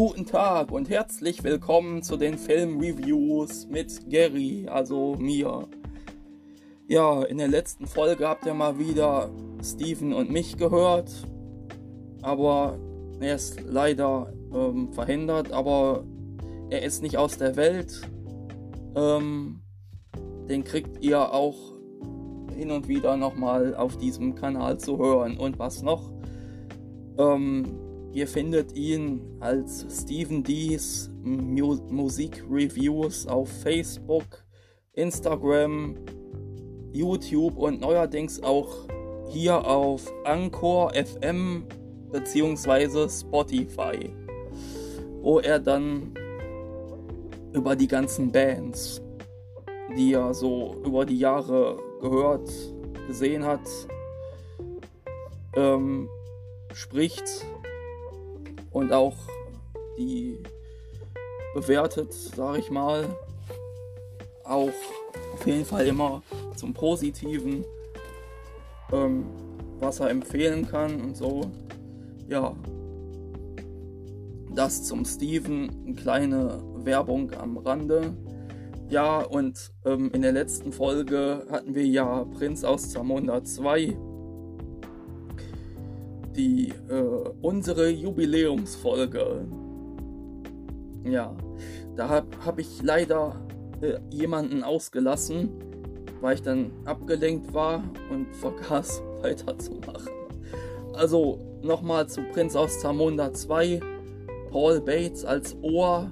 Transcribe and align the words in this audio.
Guten 0.00 0.24
Tag 0.24 0.72
und 0.72 0.88
herzlich 0.88 1.44
willkommen 1.44 2.02
zu 2.02 2.16
den 2.16 2.38
Filmreviews 2.38 3.66
mit 3.66 4.08
Gary, 4.08 4.66
also 4.66 5.14
mir. 5.18 5.68
Ja, 6.88 7.22
in 7.24 7.36
der 7.36 7.48
letzten 7.48 7.86
Folge 7.86 8.26
habt 8.26 8.46
ihr 8.46 8.54
mal 8.54 8.78
wieder 8.78 9.28
Steven 9.62 10.14
und 10.14 10.30
mich 10.30 10.56
gehört, 10.56 11.10
aber 12.22 12.78
er 13.20 13.34
ist 13.34 13.60
leider 13.60 14.32
ähm, 14.54 14.90
verhindert, 14.94 15.52
aber 15.52 16.02
er 16.70 16.82
ist 16.82 17.02
nicht 17.02 17.18
aus 17.18 17.36
der 17.36 17.56
Welt. 17.56 18.00
Ähm, 18.96 19.60
den 20.48 20.64
kriegt 20.64 21.04
ihr 21.04 21.30
auch 21.30 21.74
hin 22.56 22.70
und 22.70 22.88
wieder 22.88 23.18
nochmal 23.18 23.74
auf 23.74 23.98
diesem 23.98 24.34
Kanal 24.34 24.78
zu 24.78 24.96
hören. 24.96 25.36
Und 25.36 25.58
was 25.58 25.82
noch? 25.82 26.10
Ähm, 27.18 27.89
ihr 28.12 28.26
findet 28.26 28.76
ihn 28.76 29.20
als 29.40 29.86
Steven 29.90 30.42
D's 30.42 31.10
Mu 31.22 31.76
Musik 31.88 32.44
Reviews 32.50 33.26
auf 33.26 33.48
Facebook, 33.62 34.44
Instagram, 34.94 35.96
YouTube 36.92 37.56
und 37.56 37.80
neuerdings 37.80 38.42
auch 38.42 38.88
hier 39.28 39.64
auf 39.64 40.12
Anchor 40.24 40.92
FM 40.92 41.64
bzw. 42.10 43.08
Spotify, 43.08 44.10
wo 45.20 45.38
er 45.38 45.60
dann 45.60 46.12
über 47.52 47.76
die 47.76 47.86
ganzen 47.86 48.32
Bands, 48.32 49.00
die 49.96 50.14
er 50.14 50.34
so 50.34 50.76
über 50.84 51.04
die 51.04 51.18
Jahre 51.18 51.78
gehört, 52.00 52.50
gesehen 53.06 53.44
hat, 53.44 53.68
ähm, 55.54 56.08
spricht 56.72 57.44
und 58.70 58.92
auch 58.92 59.16
die 59.98 60.38
bewertet, 61.54 62.12
sage 62.12 62.58
ich 62.58 62.70
mal, 62.70 63.04
auch 64.44 64.70
auf 65.34 65.46
jeden 65.46 65.64
Fall 65.64 65.86
immer 65.86 66.22
zum 66.56 66.74
Positiven, 66.74 67.64
ähm, 68.92 69.24
was 69.78 70.00
er 70.00 70.10
empfehlen 70.10 70.66
kann 70.66 71.00
und 71.00 71.16
so. 71.16 71.50
Ja, 72.28 72.54
das 74.54 74.84
zum 74.84 75.04
Steven, 75.04 75.70
eine 75.86 75.94
kleine 75.94 76.62
Werbung 76.84 77.32
am 77.34 77.56
Rande. 77.58 78.14
Ja, 78.88 79.20
und 79.20 79.72
ähm, 79.84 80.10
in 80.12 80.22
der 80.22 80.32
letzten 80.32 80.72
Folge 80.72 81.46
hatten 81.50 81.74
wir 81.74 81.86
ja 81.86 82.24
Prinz 82.24 82.64
aus 82.64 82.90
Zamunda 82.90 83.44
2. 83.44 83.96
Die, 86.40 86.72
äh, 86.88 86.94
unsere 87.42 87.90
Jubiläumsfolge. 87.90 89.46
Ja, 91.04 91.36
da 91.96 92.08
habe 92.08 92.28
hab 92.46 92.58
ich 92.58 92.80
leider 92.82 93.38
äh, 93.82 93.98
jemanden 94.08 94.64
ausgelassen, 94.64 95.50
weil 96.22 96.36
ich 96.36 96.40
dann 96.42 96.72
abgelenkt 96.86 97.52
war 97.52 97.84
und 98.10 98.34
vergaß 98.40 99.02
weiterzumachen. 99.20 100.08
Also 100.94 101.38
nochmal 101.62 102.08
zu 102.08 102.22
Prinz 102.32 102.56
aus 102.56 102.80
Zamunda 102.80 103.34
2. 103.34 103.80
Paul 104.50 104.80
Bates 104.80 105.26
als 105.26 105.54
Ohr 105.60 106.10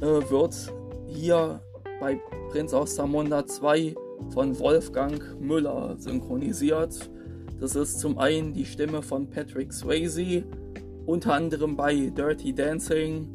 äh, 0.00 0.04
wird 0.04 0.74
hier 1.06 1.60
bei 2.00 2.20
Prinz 2.50 2.74
aus 2.74 2.96
Zamunda 2.96 3.46
2 3.46 3.94
von 4.30 4.58
Wolfgang 4.58 5.40
Müller 5.40 5.94
synchronisiert. 5.96 7.08
Das 7.60 7.74
ist 7.74 7.98
zum 7.98 8.18
einen 8.18 8.52
die 8.52 8.64
Stimme 8.64 9.02
von 9.02 9.28
Patrick 9.28 9.72
Swayze, 9.72 10.44
unter 11.06 11.34
anderem 11.34 11.76
bei 11.76 12.12
Dirty 12.16 12.54
Dancing 12.54 13.26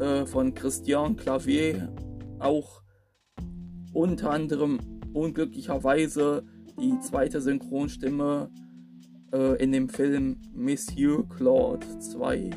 äh, 0.00 0.26
von 0.26 0.52
Christian 0.52 1.16
Clavier, 1.16 1.90
auch 2.40 2.82
unter 3.94 4.30
anderem 4.32 4.78
unglücklicherweise 5.14 6.44
die 6.78 6.98
zweite 7.00 7.40
Synchronstimme 7.40 8.50
äh, 9.32 9.62
in 9.62 9.72
dem 9.72 9.88
Film 9.88 10.42
Monsieur 10.52 11.26
Claude 11.28 11.86
2. 12.00 12.50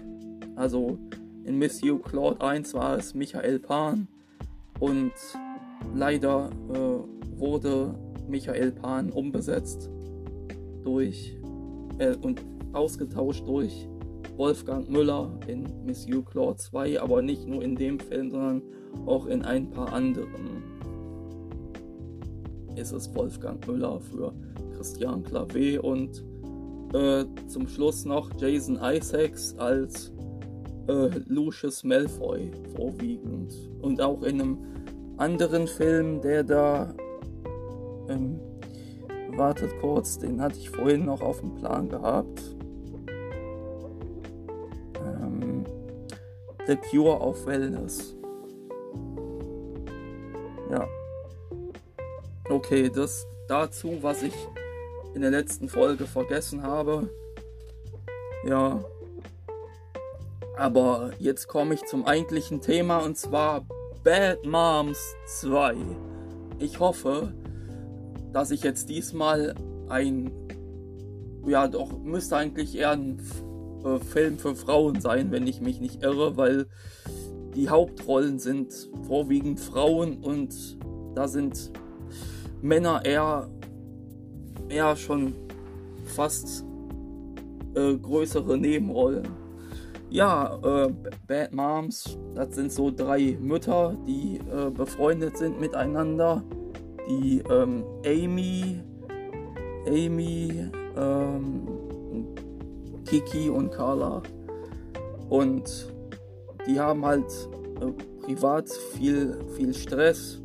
Also 0.58 1.00
in 1.46 1.58
Monsieur 1.58 2.02
Claude 2.02 2.42
1 2.42 2.74
war 2.74 2.98
es 2.98 3.14
Michael 3.14 3.60
Pan 3.60 4.10
und 4.82 5.14
leider 5.96 6.50
äh, 6.74 7.40
wurde 7.40 7.98
Michael 8.28 8.74
Pan 8.74 9.10
umbesetzt 9.10 9.90
durch 10.88 11.38
äh, 12.00 12.16
und 12.16 12.42
ausgetauscht 12.74 13.46
durch 13.46 13.88
Wolfgang 14.38 14.90
Müller 14.90 15.38
in 15.48 15.68
Monsieur 15.86 16.24
Claude 16.24 16.58
2, 16.58 17.02
aber 17.02 17.22
nicht 17.22 17.46
nur 17.48 17.62
in 17.62 17.76
dem 17.76 18.00
Film, 18.00 18.32
sondern 18.32 18.62
auch 19.06 19.26
in 19.26 19.44
ein 19.44 19.70
paar 19.70 19.92
anderen. 19.92 20.64
Ist 22.76 22.92
es 22.92 23.14
Wolfgang 23.16 23.66
Müller 23.68 24.00
für 24.00 24.34
Christian 24.76 25.24
Clavé 25.24 25.80
und 25.80 26.24
äh, 26.94 27.26
zum 27.48 27.68
Schluss 27.68 28.06
noch 28.06 28.30
Jason 28.40 28.80
Isaacs 28.82 29.56
als 29.58 30.14
äh, 30.88 31.10
Lucius 31.28 31.84
Malfoy 31.84 32.52
vorwiegend. 32.76 33.54
Und 33.82 34.00
auch 34.00 34.22
in 34.22 34.40
einem 34.40 34.58
anderen 35.18 35.68
Film, 35.68 36.22
der 36.22 36.44
da. 36.44 36.94
Ähm, 38.08 38.40
wartet 39.38 39.72
kurz, 39.80 40.18
den 40.18 40.42
hatte 40.42 40.58
ich 40.58 40.70
vorhin 40.70 41.06
noch 41.06 41.22
auf 41.22 41.40
dem 41.40 41.56
Plan 41.56 41.90
gehabt. 41.90 42.42
Ähm, 45.06 45.66
The 46.66 46.76
Cure 46.76 47.20
of 47.20 47.46
Wellness. 47.46 48.16
Ja. 50.70 50.88
Okay, 52.50 52.90
das 52.90 53.28
dazu, 53.48 53.98
was 54.02 54.24
ich 54.24 54.34
in 55.14 55.22
der 55.22 55.32
letzten 55.32 55.70
Folge 55.70 56.06
vergessen 56.06 56.64
habe. 56.64 57.10
Ja. 58.46 58.84
Aber 60.56 61.12
jetzt 61.20 61.48
komme 61.48 61.76
ich 61.76 61.86
zum 61.86 62.06
eigentlichen 62.06 62.62
Thema 62.62 62.98
und 62.98 63.18
zwar 63.18 63.66
Bad 64.04 64.46
Moms 64.46 65.16
2. 65.28 65.76
Ich 66.60 66.80
hoffe, 66.80 67.34
dass 68.34 68.52
ich 68.52 68.64
jetzt 68.64 68.90
diesmal 68.90 69.56
ein. 69.90 70.32
Ja, 71.46 71.68
doch, 71.68 71.98
müsste 72.00 72.36
eigentlich 72.36 72.78
eher 72.78 72.92
ein 72.92 73.22
äh, 73.86 74.00
Film 74.00 74.38
für 74.38 74.56
Frauen 74.56 75.00
sein, 75.00 75.32
wenn 75.32 75.48
ich 75.48 75.62
mich 75.62 75.80
nicht 75.80 76.04
irre, 76.04 76.36
weil 76.36 76.68
die 77.56 77.70
Hauptrollen 77.70 78.38
sind 78.38 78.74
vorwiegend 79.08 79.60
Frauen 79.60 80.18
und 80.18 80.78
da 81.16 81.28
sind 81.28 81.72
Männer 82.62 83.06
eher 83.06 83.50
eher 84.70 84.96
schon 84.96 85.34
fast 86.06 86.66
äh, 87.76 87.96
größere 87.96 88.58
Nebenrollen. 88.58 89.28
Ja, 90.10 90.58
äh, 90.64 90.94
Bad 91.28 91.54
Moms, 91.54 92.18
das 92.34 92.56
sind 92.56 92.72
so 92.72 92.92
drei 92.92 93.38
Mütter, 93.42 93.98
die 94.08 94.38
äh, 94.38 94.70
befreundet 94.70 95.38
sind 95.38 95.60
miteinander. 95.60 96.44
Die 97.10 97.42
ähm, 97.50 97.84
Amy, 98.06 98.82
Amy, 99.88 100.70
ähm, 100.96 101.68
Kiki 103.06 103.50
und 103.50 103.72
Carla. 103.72 104.22
Und 105.30 105.94
die 106.68 106.80
haben 106.80 107.06
halt 107.06 107.32
äh, 107.82 107.92
privat 108.24 108.70
viel, 108.70 109.38
viel 109.56 109.74
Stress 109.74 110.42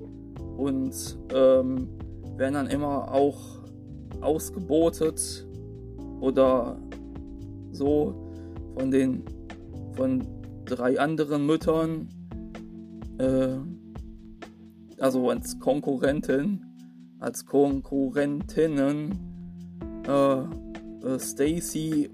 und 0.57 1.19
ähm, 1.35 1.89
werden 2.37 2.55
dann 2.55 2.67
immer 2.69 3.13
auch 3.13 3.63
ausgebotet 4.21 5.47
oder 6.21 6.77
so 7.73 8.15
von 8.77 8.91
den 8.91 9.25
von 9.95 10.27
drei 10.65 10.99
anderen 10.99 11.47
Müttern, 11.47 12.09
äh, 13.19 13.57
also 15.03 15.31
als 15.31 15.59
Konkurrentin, 15.59 16.65
als 17.19 17.45
Konkurrentinnen 17.45 19.19
äh, 20.07 20.39
äh, 20.39 21.19
Stacy 21.19 22.09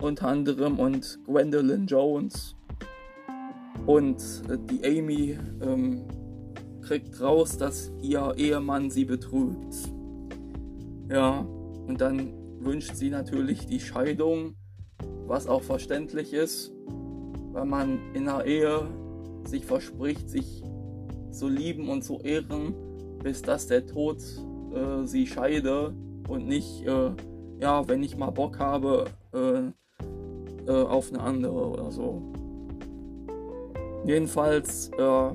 unter 0.00 0.28
anderem 0.28 0.78
und 0.78 1.18
Gwendolyn 1.26 1.86
Jones 1.86 2.56
und 3.84 4.16
äh, 4.48 4.56
die 4.70 4.82
Amy 4.82 5.38
ähm, 5.60 6.06
kriegt 6.80 7.20
raus, 7.20 7.58
dass 7.58 7.92
ihr 8.00 8.32
Ehemann 8.38 8.88
sie 8.90 9.04
betrügt. 9.04 9.74
Ja, 11.10 11.46
und 11.86 12.00
dann 12.00 12.32
wünscht 12.60 12.94
sie 12.94 13.10
natürlich 13.10 13.66
die 13.66 13.80
Scheidung, 13.80 14.54
was 15.26 15.46
auch 15.46 15.62
verständlich 15.62 16.32
ist, 16.32 16.72
weil 17.52 17.66
man 17.66 17.98
in 18.14 18.26
einer 18.26 18.46
Ehe 18.46 18.88
sich 19.44 19.66
verspricht, 19.66 20.30
sich 20.30 20.62
zu 21.36 21.48
lieben 21.48 21.88
und 21.88 22.02
zu 22.02 22.18
ehren, 22.20 22.74
bis 23.22 23.42
dass 23.42 23.66
der 23.66 23.86
Tod 23.86 24.18
äh, 24.74 25.04
sie 25.04 25.26
scheide 25.26 25.94
und 26.28 26.46
nicht, 26.46 26.86
äh, 26.86 27.10
ja, 27.60 27.86
wenn 27.88 28.02
ich 28.02 28.16
mal 28.16 28.30
Bock 28.30 28.58
habe, 28.58 29.04
äh, 29.34 29.70
äh, 30.66 30.82
auf 30.82 31.12
eine 31.12 31.20
andere 31.20 31.52
oder 31.52 31.90
so. 31.90 32.22
Jedenfalls 34.04 34.90
äh, 34.98 35.30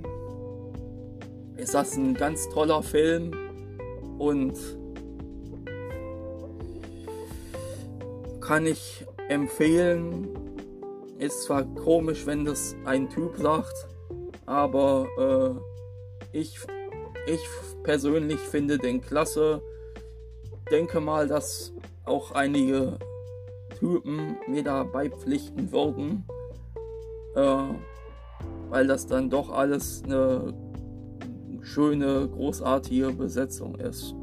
ist 1.61 1.73
das 1.73 1.95
ein 1.95 2.13
ganz 2.13 2.49
toller 2.49 2.81
Film 2.81 3.31
und 4.17 4.53
kann 8.39 8.65
ich 8.65 9.05
empfehlen. 9.29 10.27
Ist 11.19 11.43
zwar 11.43 11.63
komisch, 11.75 12.25
wenn 12.25 12.45
das 12.45 12.75
ein 12.85 13.07
Typ 13.09 13.37
sagt, 13.37 13.87
aber 14.47 15.07
äh, 15.17 15.70
ich, 16.33 16.59
ich 17.27 17.41
persönlich 17.83 18.39
finde 18.39 18.77
den 18.77 19.01
klasse. 19.01 19.61
Denke 20.71 20.99
mal, 20.99 21.27
dass 21.27 21.73
auch 22.05 22.31
einige 22.31 22.97
Typen 23.79 24.37
mir 24.47 24.63
da 24.63 24.83
beipflichten 24.83 25.71
würden, 25.71 26.25
äh, 27.35 27.63
weil 28.69 28.87
das 28.87 29.05
dann 29.07 29.29
doch 29.29 29.51
alles 29.51 30.03
eine 30.03 30.53
schöne, 31.61 32.27
großartige 32.29 33.11
Besetzung 33.11 33.75
ist, 33.75 34.15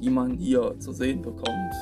die 0.00 0.10
man 0.10 0.36
hier 0.36 0.78
zu 0.78 0.92
sehen 0.92 1.22
bekommt. 1.22 1.74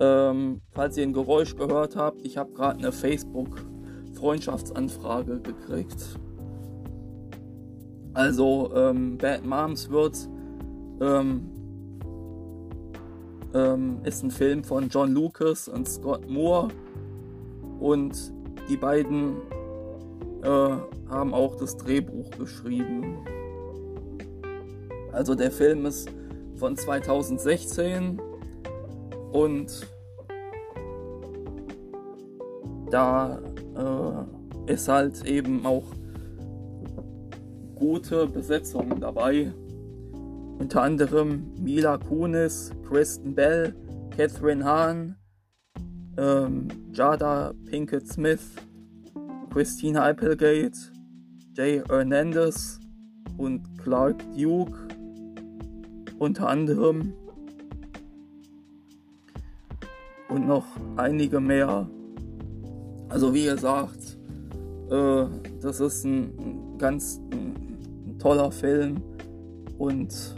Ähm, 0.00 0.62
falls 0.72 0.96
ihr 0.96 1.02
ein 1.04 1.12
Geräusch 1.12 1.54
gehört 1.56 1.96
habt, 1.96 2.24
ich 2.26 2.36
habe 2.36 2.52
gerade 2.52 2.78
eine 2.78 2.92
Facebook-Freundschaftsanfrage 2.92 5.40
gekriegt. 5.40 6.18
Also, 8.14 8.70
ähm, 8.74 9.16
Bad 9.18 9.44
Moms 9.44 9.90
wird 9.90 10.28
ähm, 11.00 11.48
ähm, 13.54 13.98
ist 14.04 14.22
ein 14.22 14.30
Film 14.30 14.64
von 14.64 14.88
John 14.88 15.12
Lucas 15.12 15.68
und 15.68 15.88
Scott 15.88 16.28
Moore 16.28 16.68
und 17.80 18.32
die 18.68 18.76
beiden 18.76 19.36
äh, 20.42 20.48
haben 21.10 21.34
auch 21.34 21.56
das 21.56 21.76
Drehbuch 21.76 22.30
geschrieben. 22.32 23.18
Also 25.12 25.34
der 25.34 25.50
Film 25.50 25.84
ist 25.86 26.08
von 26.56 26.76
2016 26.76 28.20
und 29.32 29.86
da 32.90 33.38
äh, 33.76 34.72
ist 34.72 34.88
halt 34.88 35.24
eben 35.26 35.66
auch 35.66 35.84
gute 37.82 38.28
Besetzung 38.28 39.00
dabei. 39.00 39.52
Unter 40.60 40.82
anderem 40.82 41.52
Mila 41.58 41.98
Kunis, 41.98 42.70
Kristen 42.88 43.34
Bell, 43.34 43.74
Catherine 44.16 44.64
Hahn, 44.64 45.16
ähm, 46.16 46.68
Jada 46.92 47.52
Pinkett 47.64 48.06
Smith, 48.06 48.54
Christina 49.52 50.08
Applegate, 50.08 50.78
Jay 51.54 51.82
Hernandez 51.88 52.78
und 53.36 53.62
Clark 53.82 54.22
Duke 54.36 54.78
unter 56.20 56.50
anderem 56.50 57.12
und 60.28 60.46
noch 60.46 60.66
einige 60.96 61.40
mehr. 61.40 61.90
Also 63.08 63.34
wie 63.34 63.46
gesagt, 63.46 64.18
äh, 64.88 65.24
das 65.60 65.80
ist 65.80 66.04
ein, 66.04 66.78
ganz 66.78 67.20
ein 67.32 67.61
toller 68.22 68.52
Film 68.52 69.02
und 69.78 70.36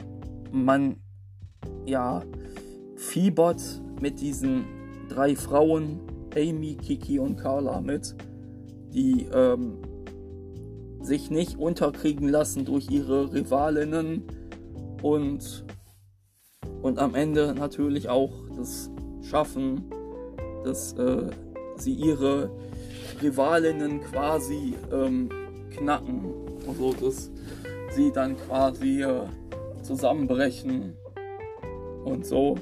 man 0.50 0.96
ja 1.84 2.22
fiebert 2.96 3.60
mit 4.00 4.22
diesen 4.22 4.64
drei 5.10 5.36
Frauen, 5.36 6.00
Amy, 6.34 6.76
Kiki 6.76 7.19
und 7.19 7.36
Carla 7.36 7.82
mit, 7.82 8.16
die 8.94 9.26
ähm, 9.34 9.76
sich 11.02 11.31
nicht 11.31 11.58
unterkriegen 11.58 12.26
lassen 12.26 12.64
durch 12.64 12.90
ihre 12.90 13.34
Rivalinnen 13.34 14.22
und, 15.02 15.66
und 16.80 16.98
am 16.98 17.14
Ende 17.14 17.54
natürlich 17.54 18.08
auch 18.08 18.32
das 18.56 18.90
schaffen, 19.20 19.84
dass 20.64 20.94
äh, 20.94 21.26
sie 21.76 21.92
ihre 21.92 22.50
Rivalinnen 23.20 24.00
quasi 24.00 24.75
ähm, 24.90 25.28
knacken. 25.76 26.32
Also 26.66 26.94
dass 26.94 27.30
sie 27.94 28.12
dann 28.12 28.37
quasi 28.37 29.02
äh, 29.02 29.26
zusammenbrechen 29.82 30.96
und 32.05 32.26
so, 32.26 32.56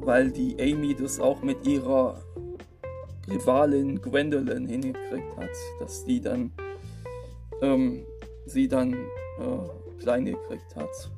weil 0.00 0.30
die 0.30 0.56
Amy 0.60 0.94
das 0.94 1.20
auch 1.20 1.42
mit 1.42 1.66
ihrer 1.66 2.22
Rivalin 3.28 4.00
Gwendolyn 4.00 4.66
hingekriegt 4.66 5.36
hat, 5.36 5.50
dass 5.80 6.04
die 6.04 6.20
dann 6.20 6.52
ähm, 7.60 8.04
sie 8.46 8.68
dann 8.68 8.92
äh, 8.92 9.98
klein 10.00 10.24
gekriegt 10.24 10.74
hat 10.76 11.10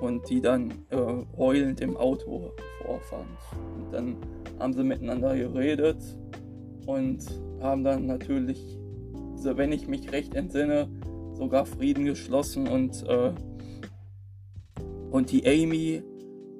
und 0.00 0.28
die 0.30 0.40
dann 0.40 0.70
äh, 0.90 0.96
heulend 1.36 1.80
im 1.80 1.96
Auto 1.96 2.52
vorfand. 2.82 3.28
Und 3.76 3.92
dann 3.92 4.16
haben 4.58 4.72
sie 4.72 4.84
miteinander 4.84 5.36
geredet 5.36 5.98
und 6.86 7.18
haben 7.60 7.84
dann 7.84 8.06
natürlich, 8.06 8.78
wenn 9.42 9.72
ich 9.72 9.88
mich 9.88 10.12
recht 10.12 10.34
entsinne, 10.34 10.88
sogar 11.38 11.64
Frieden 11.64 12.04
geschlossen 12.04 12.68
und, 12.68 13.02
äh, 13.08 13.32
und 15.10 15.30
die 15.30 15.46
Amy 15.46 16.02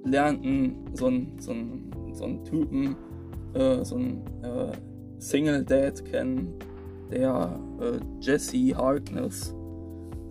lernten 0.04 0.86
so 0.94 1.06
einen 1.06 1.38
so 1.40 1.52
so 2.12 2.28
Typen, 2.44 2.94
äh, 3.54 3.84
so 3.84 3.96
einen 3.96 4.22
äh, 4.42 4.70
Single 5.18 5.64
Dad 5.64 6.04
kennen, 6.04 6.54
der 7.10 7.58
äh, 7.80 7.98
Jesse 8.20 8.76
Harkness 8.76 9.52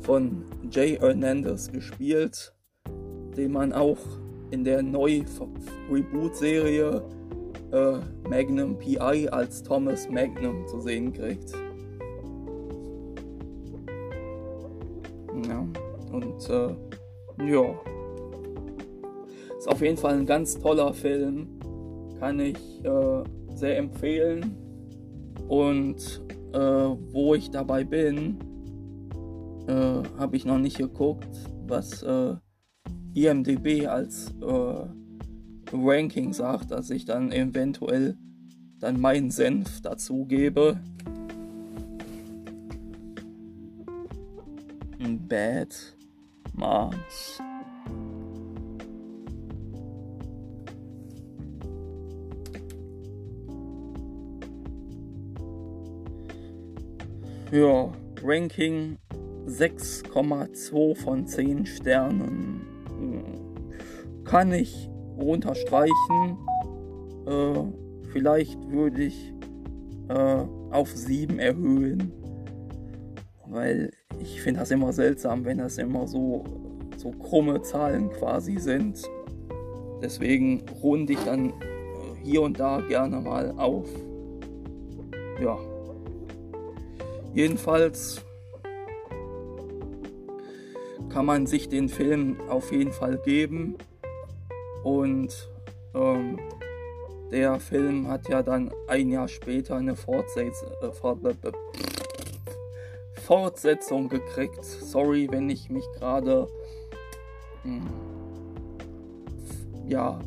von 0.01 0.43
Jay 0.71 0.95
Hernandez 0.97 1.69
gespielt, 1.71 2.53
den 3.35 3.51
man 3.51 3.73
auch 3.73 3.97
in 4.51 4.63
der 4.63 4.81
Neu-Reboot-Serie 4.81 7.03
äh, 7.71 7.97
Magnum 8.29 8.77
PI 8.77 9.27
als 9.29 9.61
Thomas 9.63 10.09
Magnum 10.09 10.65
zu 10.67 10.79
sehen 10.79 11.11
kriegt. 11.11 11.51
Und 16.49 16.79
äh, 17.39 17.51
ja. 17.51 17.75
Ist 19.57 19.67
auf 19.67 19.81
jeden 19.81 19.97
Fall 19.97 20.15
ein 20.15 20.25
ganz 20.25 20.59
toller 20.59 20.93
Film. 20.93 21.47
Kann 22.19 22.39
ich 22.39 22.57
äh, 22.83 23.23
sehr 23.55 23.77
empfehlen. 23.77 24.55
Und 25.47 26.21
äh, 26.53 26.59
wo 26.59 27.35
ich 27.35 27.49
dabei 27.51 27.83
bin, 27.83 28.37
äh, 29.67 30.03
habe 30.19 30.35
ich 30.35 30.45
noch 30.45 30.59
nicht 30.59 30.77
geguckt, 30.77 31.27
was 31.67 32.03
äh, 32.03 32.35
IMDB 33.13 33.87
als 33.87 34.33
äh, 34.41 34.85
Ranking 35.73 36.33
sagt, 36.33 36.71
dass 36.71 36.89
ich 36.89 37.05
dann 37.05 37.31
eventuell 37.31 38.17
dann 38.79 38.99
meinen 38.99 39.31
Senf 39.31 39.81
dazu 39.81 40.25
gebe. 40.25 40.79
Bad 45.27 45.96
Moms. 46.57 47.39
Ja, 57.51 57.91
Ranking 58.23 58.97
6,2 59.45 60.95
von 60.95 61.27
10 61.27 61.65
Sternen. 61.67 62.61
Kann 64.25 64.51
ich 64.51 64.89
runterstreichen. 65.17 66.37
Äh, 67.27 68.09
vielleicht 68.11 68.59
würde 68.69 69.03
ich 69.03 69.33
äh, 70.09 70.45
auf 70.71 70.89
7 70.89 71.39
erhöhen. 71.39 72.11
Weil 73.49 73.91
ich 74.19 74.41
finde 74.41 74.61
das 74.61 74.71
immer 74.71 74.91
seltsam, 74.93 75.45
wenn 75.45 75.59
das 75.59 75.77
immer 75.77 76.07
so, 76.07 76.43
so 76.97 77.11
krumme 77.11 77.61
Zahlen 77.61 78.09
quasi 78.09 78.57
sind. 78.57 79.01
Deswegen 80.01 80.63
runde 80.83 81.13
ich 81.13 81.19
dann 81.19 81.49
äh, 81.49 81.53
hier 82.23 82.41
und 82.41 82.59
da 82.59 82.81
gerne 82.81 83.19
mal 83.21 83.53
auf. 83.57 83.87
Ja. 85.41 85.57
Jedenfalls 87.33 88.21
kann 91.09 91.25
man 91.25 91.47
sich 91.47 91.69
den 91.69 91.89
Film 91.89 92.37
auf 92.49 92.71
jeden 92.71 92.91
Fall 92.91 93.17
geben. 93.17 93.75
Und 94.83 95.49
ähm, 95.95 96.39
der 97.31 97.59
Film 97.59 98.07
hat 98.07 98.29
ja 98.29 98.41
dann 98.41 98.71
ein 98.87 99.09
Jahr 99.09 99.27
später 99.27 99.75
eine 99.75 99.95
Fortsetzung, 99.95 100.69
äh, 100.81 100.91
Fortsetzung 103.27 104.07
gekriegt. 104.07 104.63
Sorry, 104.63 105.27
wenn 105.29 105.49
ich 105.49 105.69
mich 105.69 105.83
gerade 105.99 106.47
hm, 107.63 107.81
ja 109.85 110.17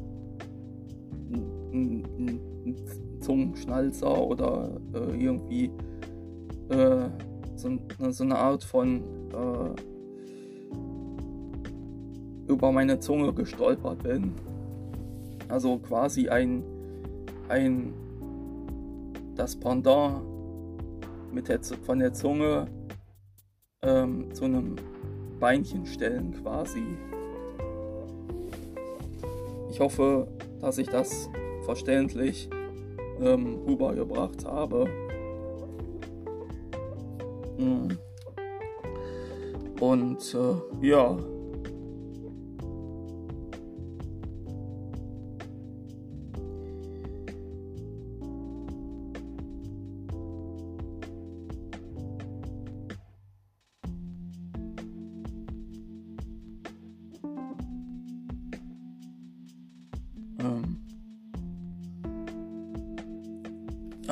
ein 1.72 2.76
Zungenschnalzer 3.20 4.20
oder 4.20 4.78
äh, 4.92 5.24
irgendwie 5.24 5.70
äh, 6.68 7.08
so, 7.56 7.78
so, 8.10 8.22
eine 8.22 8.36
Art 8.36 8.62
von 8.64 9.02
äh, 9.32 9.70
über 12.52 12.70
meine 12.70 13.00
Zunge 13.00 13.32
gestolpert 13.32 14.02
bin. 14.02 14.34
Also 15.48 15.78
quasi 15.78 16.28
ein, 16.28 16.62
ein 17.48 17.94
das 19.36 19.56
Pendant 19.56 20.20
mit 21.32 21.48
der, 21.48 21.62
von 21.62 21.98
der 21.98 22.12
Zunge 22.12 22.66
ähm, 23.82 24.34
zu 24.34 24.44
einem 24.44 24.76
Beinchen 25.38 25.86
stellen 25.86 26.32
quasi. 26.42 26.82
Ich 29.70 29.80
hoffe, 29.80 30.28
dass 30.60 30.78
ich 30.78 30.88
das 30.88 31.30
verständlich 31.64 32.50
ähm, 33.20 33.58
rübergebracht 33.66 34.44
habe. 34.44 34.86
Mhm. 37.58 37.98
Und 39.80 40.34
äh, 40.34 40.86
ja. 40.86 41.18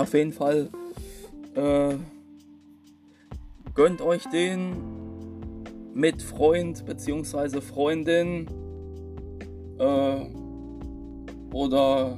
Auf 0.08 0.14
jeden 0.14 0.32
Fall 0.32 0.70
äh, 1.54 1.94
gönnt 3.74 4.00
euch 4.00 4.24
den 4.30 4.74
mit 5.92 6.22
Freund 6.22 6.86
bzw. 6.86 7.60
Freundin 7.60 8.46
äh, 9.78 10.20
oder 11.52 12.16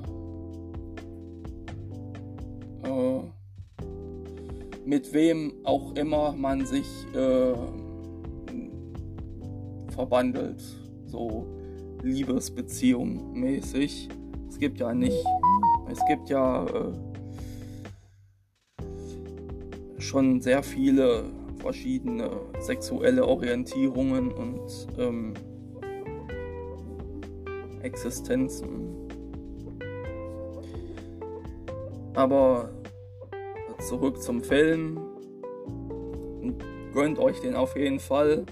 äh, 2.84 3.20
mit 4.84 5.12
wem 5.12 5.54
auch 5.64 5.92
immer 5.96 6.30
man 6.30 6.64
sich 6.66 6.86
äh, 7.12 7.54
verbandelt, 9.92 10.62
so 11.06 11.44
Liebesbeziehung 12.04 13.32
mäßig. 13.32 14.08
Es 14.48 14.60
gibt 14.60 14.78
ja 14.78 14.94
nicht, 14.94 15.26
es 15.90 15.98
gibt 16.06 16.30
ja 16.30 16.64
schon 20.10 20.40
sehr 20.40 20.64
viele 20.64 21.22
verschiedene 21.60 22.30
sexuelle 22.58 23.24
Orientierungen 23.24 24.32
und 24.32 24.88
ähm, 24.98 25.34
Existenzen. 27.82 29.08
Aber 32.14 32.70
zurück 33.88 34.20
zum 34.20 34.42
Film. 34.42 35.00
Gönnt 36.92 37.20
euch 37.20 37.40
den 37.40 37.54
auf 37.54 37.76
jeden 37.76 38.00
Fall, 38.00 38.44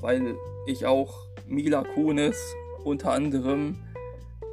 weil 0.00 0.34
ich 0.66 0.86
auch 0.86 1.26
Mila 1.46 1.84
Kunis 1.94 2.54
unter 2.84 3.12
anderem 3.12 3.76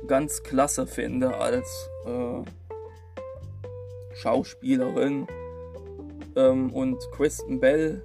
ganz 0.07 0.43
klasse 0.43 0.85
finde 0.85 1.37
als 1.37 1.89
äh, 2.05 2.41
Schauspielerin 4.13 5.25
ähm, 6.35 6.71
und 6.71 6.97
Kristen 7.11 7.59
Bell 7.59 8.03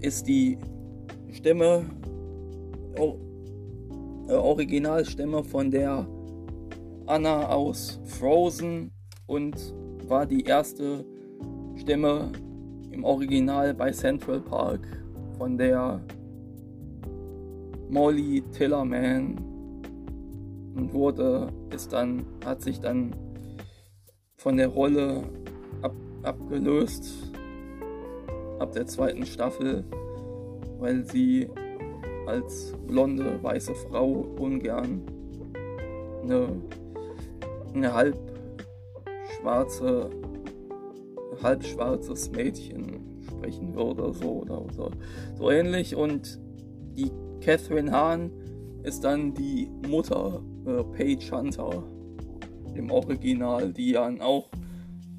ist 0.00 0.26
die 0.26 0.58
Stimme, 1.32 1.84
oh, 2.98 3.16
äh, 4.28 4.34
Originalstimme 4.34 5.42
von 5.42 5.70
der 5.70 6.06
Anna 7.06 7.48
aus 7.48 8.00
Frozen 8.04 8.90
und 9.26 9.74
war 10.08 10.26
die 10.26 10.42
erste 10.44 11.04
Stimme 11.76 12.32
im 12.90 13.04
Original 13.04 13.74
bei 13.74 13.90
Central 13.90 14.40
Park 14.40 14.86
von 15.36 15.58
der 15.58 16.00
Molly 17.90 18.42
Tillerman 18.52 19.36
und 20.74 20.92
wurde 20.92 21.48
ist 21.74 21.92
dann 21.92 22.24
hat 22.44 22.62
sich 22.62 22.80
dann 22.80 23.14
von 24.44 24.58
der 24.58 24.68
Rolle 24.68 25.22
abgelöst 26.22 27.32
ab 28.58 28.72
der 28.72 28.86
zweiten 28.86 29.24
Staffel, 29.24 29.84
weil 30.78 31.02
sie 31.06 31.48
als 32.26 32.74
blonde 32.86 33.42
weiße 33.42 33.74
Frau 33.74 34.26
ungern 34.38 35.00
eine, 36.22 36.48
eine 37.72 37.94
halb 37.94 38.18
schwarze, 39.40 40.10
halb 41.42 41.64
schwarzes 41.64 42.30
Mädchen 42.30 43.00
sprechen 43.26 43.74
würde, 43.74 44.12
so 44.12 44.42
oder, 44.42 44.60
oder 44.60 44.90
so 45.38 45.50
ähnlich. 45.50 45.96
Und 45.96 46.38
die 46.94 47.10
Catherine 47.40 47.90
Hahn 47.90 48.30
ist 48.82 49.04
dann 49.04 49.32
die 49.32 49.70
Mutter 49.88 50.42
äh, 50.66 50.84
Paige 50.94 51.30
Hunter 51.32 51.82
im 52.76 52.90
Original, 52.90 53.72
die 53.72 53.92
dann 53.92 54.20
auch 54.20 54.50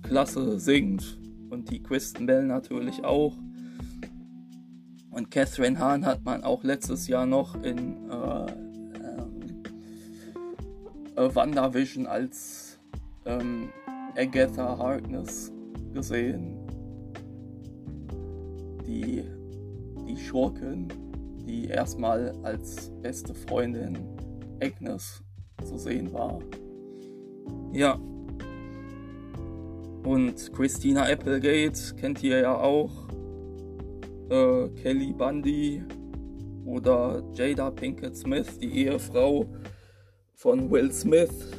klasse 0.04 0.60
singt. 0.60 1.18
Und 1.50 1.70
die 1.72 1.82
Kristen 1.82 2.26
Bell 2.26 2.46
natürlich 2.46 3.04
auch. 3.04 3.38
Und 5.12 5.32
Catherine 5.32 5.80
Hahn 5.80 6.06
hat 6.06 6.26
man 6.26 6.44
auch 6.44 6.64
letztes 6.64 7.08
Jahr 7.08 7.26
noch 7.26 7.56
in 7.64 8.10
äh, 8.10 8.46
äh, 11.16 11.34
WandaVision 11.34 12.06
als 12.06 12.78
ähm, 13.26 13.70
Agatha 14.18 14.78
Harkness 14.78 15.54
gesehen. 15.94 16.58
Die, 18.86 19.24
die 20.08 20.18
Schurkin, 20.18 20.90
die 21.48 21.68
erstmal 21.68 22.36
als 22.44 22.92
beste 23.02 23.34
Freundin 23.34 23.98
Agnes 24.62 25.24
zu 25.64 25.78
sehen 25.78 26.12
war. 26.12 26.40
Ja, 27.72 28.00
und 30.06 30.54
Christina 30.54 31.04
Applegate 31.12 31.96
kennt 32.00 32.22
ihr 32.22 32.40
ja 32.42 32.56
auch. 32.56 32.92
Äh, 34.30 34.70
Kelly 34.82 35.12
Bundy 35.12 35.84
oder 36.64 37.24
Jada 37.34 37.72
Pinkett 37.72 38.16
Smith, 38.16 38.60
die 38.60 38.86
Ehefrau 38.86 39.48
von 40.36 40.70
Will 40.70 40.92
Smith. 40.92 41.52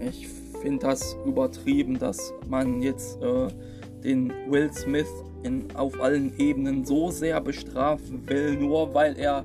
Ich 0.00 0.26
finde 0.62 0.86
das 0.86 1.16
übertrieben, 1.26 1.98
dass 1.98 2.32
man 2.48 2.80
jetzt 2.80 3.20
äh, 3.22 3.48
den 4.02 4.32
Will 4.48 4.72
Smith 4.72 5.10
in, 5.42 5.70
auf 5.76 6.00
allen 6.00 6.32
Ebenen 6.38 6.86
so 6.86 7.10
sehr 7.10 7.40
bestrafen 7.40 8.26
will, 8.28 8.56
nur 8.56 8.94
weil 8.94 9.18
er 9.18 9.42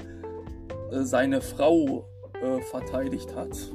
äh, 0.92 1.04
seine 1.04 1.42
Frau 1.42 2.06
äh, 2.42 2.62
verteidigt 2.62 3.36
hat. 3.36 3.72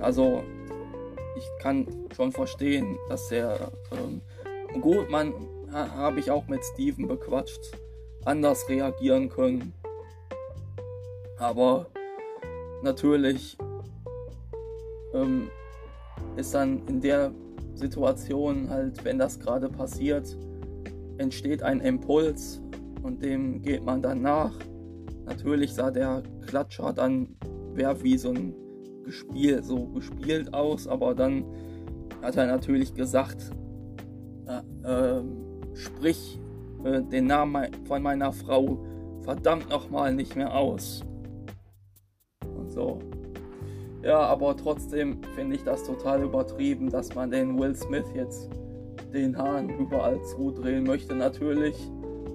Also 0.00 0.42
ich 1.36 1.48
kann 1.60 1.86
schon 2.14 2.32
verstehen, 2.32 2.98
dass 3.08 3.30
er 3.30 3.72
ähm, 3.92 4.20
gut, 4.80 5.10
man 5.10 5.32
ha, 5.72 5.90
habe 5.90 6.20
ich 6.20 6.30
auch 6.30 6.46
mit 6.48 6.64
Steven 6.64 7.06
bequatscht, 7.06 7.76
anders 8.24 8.68
reagieren 8.68 9.28
können. 9.28 9.72
Aber 11.38 11.86
natürlich 12.82 13.56
ähm, 15.14 15.50
ist 16.36 16.54
dann 16.54 16.86
in 16.86 17.00
der 17.00 17.32
Situation 17.74 18.68
halt, 18.68 19.04
wenn 19.04 19.18
das 19.18 19.38
gerade 19.38 19.68
passiert, 19.68 20.36
entsteht 21.18 21.62
ein 21.62 21.80
Impuls 21.80 22.60
und 23.02 23.22
dem 23.22 23.62
geht 23.62 23.84
man 23.84 24.02
dann 24.02 24.22
nach. 24.22 24.52
Natürlich 25.26 25.74
sah 25.74 25.90
der 25.90 26.22
Klatscher 26.46 26.92
dann 26.92 27.36
wer 27.74 28.02
wie 28.02 28.18
so 28.18 28.30
ein 28.30 28.54
gespielt, 29.08 29.64
so 29.64 29.86
gespielt 29.86 30.52
aus, 30.52 30.86
aber 30.86 31.14
dann 31.14 31.44
hat 32.20 32.36
er 32.36 32.46
natürlich 32.46 32.92
gesagt, 32.94 33.50
äh, 34.46 35.18
äh, 35.18 35.22
sprich 35.72 36.38
äh, 36.84 37.00
den 37.02 37.26
Namen 37.26 37.68
von 37.86 38.02
meiner 38.02 38.32
Frau 38.32 38.78
verdammt 39.22 39.70
nochmal 39.70 40.14
nicht 40.14 40.36
mehr 40.36 40.54
aus. 40.54 41.02
Und 42.54 42.70
so. 42.70 42.98
Ja, 44.02 44.20
aber 44.20 44.54
trotzdem 44.56 45.22
finde 45.34 45.56
ich 45.56 45.64
das 45.64 45.84
total 45.84 46.22
übertrieben, 46.22 46.90
dass 46.90 47.14
man 47.14 47.30
den 47.30 47.58
Will 47.58 47.74
Smith 47.74 48.06
jetzt 48.14 48.50
den 49.14 49.36
Hahn 49.38 49.70
überall 49.70 50.22
zudrehen 50.22 50.84
möchte. 50.84 51.14
Natürlich 51.14 51.90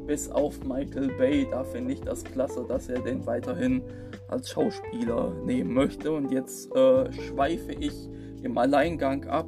bis 0.05 0.29
auf 0.29 0.63
Michael 0.63 1.09
Bay. 1.17 1.47
Da 1.49 1.63
finde 1.63 1.93
ich 1.93 2.01
das 2.01 2.23
klasse, 2.23 2.65
dass 2.67 2.89
er 2.89 3.01
den 3.01 3.25
weiterhin 3.25 3.81
als 4.27 4.49
Schauspieler 4.49 5.33
nehmen 5.45 5.73
möchte. 5.73 6.11
Und 6.11 6.31
jetzt 6.31 6.73
äh, 6.75 7.11
schweife 7.11 7.71
ich 7.73 7.93
im 8.41 8.57
Alleingang 8.57 9.25
ab. 9.25 9.47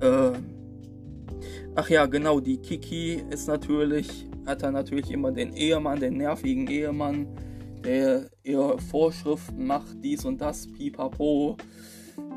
Äh, 0.00 0.32
ach 1.74 1.88
ja, 1.88 2.06
genau, 2.06 2.40
die 2.40 2.58
Kiki 2.58 3.22
ist 3.30 3.48
natürlich, 3.48 4.26
hat 4.46 4.62
er 4.62 4.72
natürlich 4.72 5.10
immer 5.10 5.32
den 5.32 5.52
Ehemann, 5.54 6.00
den 6.00 6.18
nervigen 6.18 6.66
Ehemann, 6.66 7.26
der 7.84 8.30
ihr 8.42 8.76
Vorschriften 8.90 9.66
macht, 9.66 10.02
dies 10.02 10.24
und 10.24 10.40
das, 10.40 10.66
pipapo. 10.66 11.56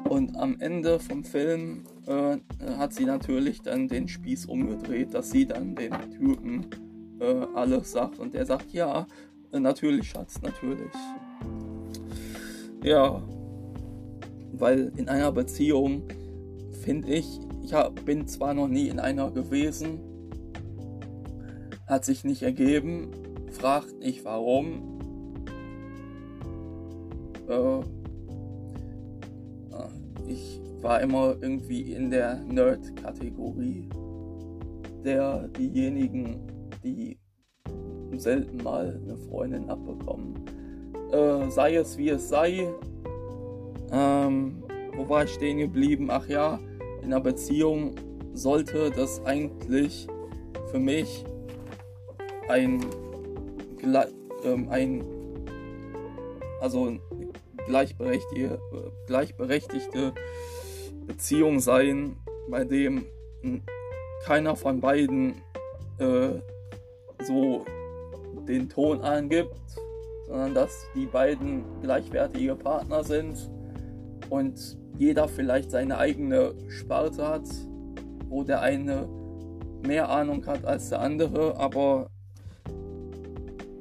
Und 0.09 0.37
am 0.37 0.59
Ende 0.59 0.99
vom 0.99 1.23
Film 1.23 1.83
äh, 2.07 2.37
hat 2.77 2.93
sie 2.93 3.05
natürlich 3.05 3.61
dann 3.61 3.87
den 3.87 4.07
Spieß 4.07 4.45
umgedreht, 4.45 5.13
dass 5.13 5.31
sie 5.31 5.45
dann 5.45 5.75
den 5.75 5.93
Typen 6.17 6.65
äh, 7.19 7.45
alles 7.53 7.91
sagt. 7.91 8.19
Und 8.19 8.33
der 8.33 8.45
sagt, 8.45 8.71
ja, 8.71 9.05
natürlich, 9.51 10.09
Schatz, 10.09 10.41
natürlich. 10.41 10.93
Ja, 12.83 13.21
weil 14.53 14.91
in 14.95 15.09
einer 15.09 15.31
Beziehung 15.31 16.03
finde 16.83 17.09
ich, 17.09 17.39
ich 17.63 17.73
hab, 17.73 18.05
bin 18.05 18.27
zwar 18.27 18.53
noch 18.53 18.67
nie 18.67 18.87
in 18.87 18.99
einer 18.99 19.29
gewesen, 19.31 19.99
hat 21.87 22.05
sich 22.05 22.23
nicht 22.23 22.41
ergeben, 22.41 23.11
fragt 23.51 23.99
nicht 23.99 24.23
warum, 24.23 24.99
äh, 27.49 27.79
ich 30.27 30.61
war 30.87 31.01
immer 31.01 31.35
irgendwie 31.41 31.91
in 31.91 32.09
der 32.09 32.35
Nerd-Kategorie. 32.45 33.89
Der, 35.03 35.49
diejenigen, 35.49 36.39
die 36.81 37.19
selten 38.13 38.63
mal 38.63 38.97
eine 39.03 39.17
Freundin 39.17 39.69
abbekommen. 39.69 40.45
Äh, 41.11 41.49
sei 41.49 41.75
es 41.75 41.97
wie 41.97 42.07
es 42.07 42.29
sei. 42.29 42.69
Ähm, 43.91 44.63
wo 44.95 45.09
war 45.09 45.25
ich 45.25 45.31
stehen 45.31 45.57
geblieben? 45.57 46.07
Ach 46.09 46.25
ja, 46.29 46.57
in 47.01 47.07
einer 47.07 47.19
Beziehung 47.19 47.95
sollte 48.33 48.89
das 48.89 49.21
eigentlich 49.25 50.07
für 50.71 50.79
mich 50.79 51.25
ein, 52.47 52.79
ähm, 54.45 54.69
ein 54.69 55.03
also 56.61 56.95
gleichberechtigte, 57.65 58.57
gleichberechtigte 59.05 60.13
Beziehung 61.07 61.59
sein, 61.59 62.17
bei 62.49 62.65
dem 62.65 63.05
keiner 64.25 64.55
von 64.55 64.81
beiden 64.81 65.41
äh, 65.99 66.39
so 67.23 67.65
den 68.47 68.69
Ton 68.69 69.01
angibt, 69.01 69.55
sondern 70.27 70.53
dass 70.53 70.85
die 70.95 71.05
beiden 71.05 71.63
gleichwertige 71.81 72.55
Partner 72.55 73.03
sind 73.03 73.49
und 74.29 74.77
jeder 74.97 75.27
vielleicht 75.27 75.71
seine 75.71 75.97
eigene 75.97 76.53
Sparte 76.69 77.27
hat, 77.27 77.47
wo 78.27 78.43
der 78.43 78.61
eine 78.61 79.07
mehr 79.85 80.09
Ahnung 80.09 80.45
hat 80.45 80.65
als 80.65 80.89
der 80.89 81.01
andere, 81.01 81.57
aber 81.57 82.09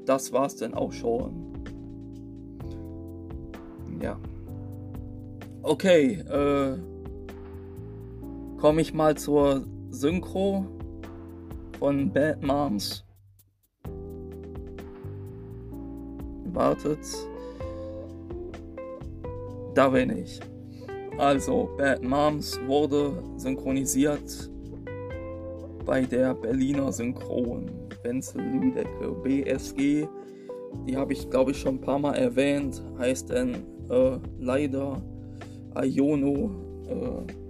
das 0.05 0.33
war 0.33 0.47
es 0.47 0.57
dann 0.57 0.75
auch 0.75 0.93
schon. 0.93 1.53
Ja. 4.01 4.19
Okay, 5.63 6.21
äh, 6.21 6.79
komme 8.67 8.81
ich 8.81 8.93
mal 8.93 9.17
zur 9.17 9.65
Synchro 9.91 10.67
von 11.79 12.13
Bad 12.13 12.43
Moms. 12.43 13.05
Wartet. 16.47 16.99
Da 19.73 19.89
bin 19.91 20.19
ich. 20.19 20.41
Also, 21.17 21.71
Bad 21.79 22.03
Moms 22.03 22.59
wurde 22.67 23.23
synchronisiert 23.37 24.51
bei 25.85 26.03
der 26.03 26.35
Berliner 26.35 26.91
Synchron. 26.91 27.71
Wenzel 28.03 28.43
Lüdecke, 28.43 29.13
BSG. 29.23 30.09
Die 30.89 30.97
habe 30.97 31.13
ich, 31.13 31.31
glaube 31.31 31.53
ich, 31.53 31.61
schon 31.61 31.77
ein 31.77 31.81
paar 31.81 32.01
Mal 32.01 32.17
erwähnt. 32.17 32.83
Heißt 32.99 33.31
denn 33.31 33.55
äh, 33.91 34.19
leider 34.41 35.01
Iono 35.77 36.51
äh, 36.89 37.46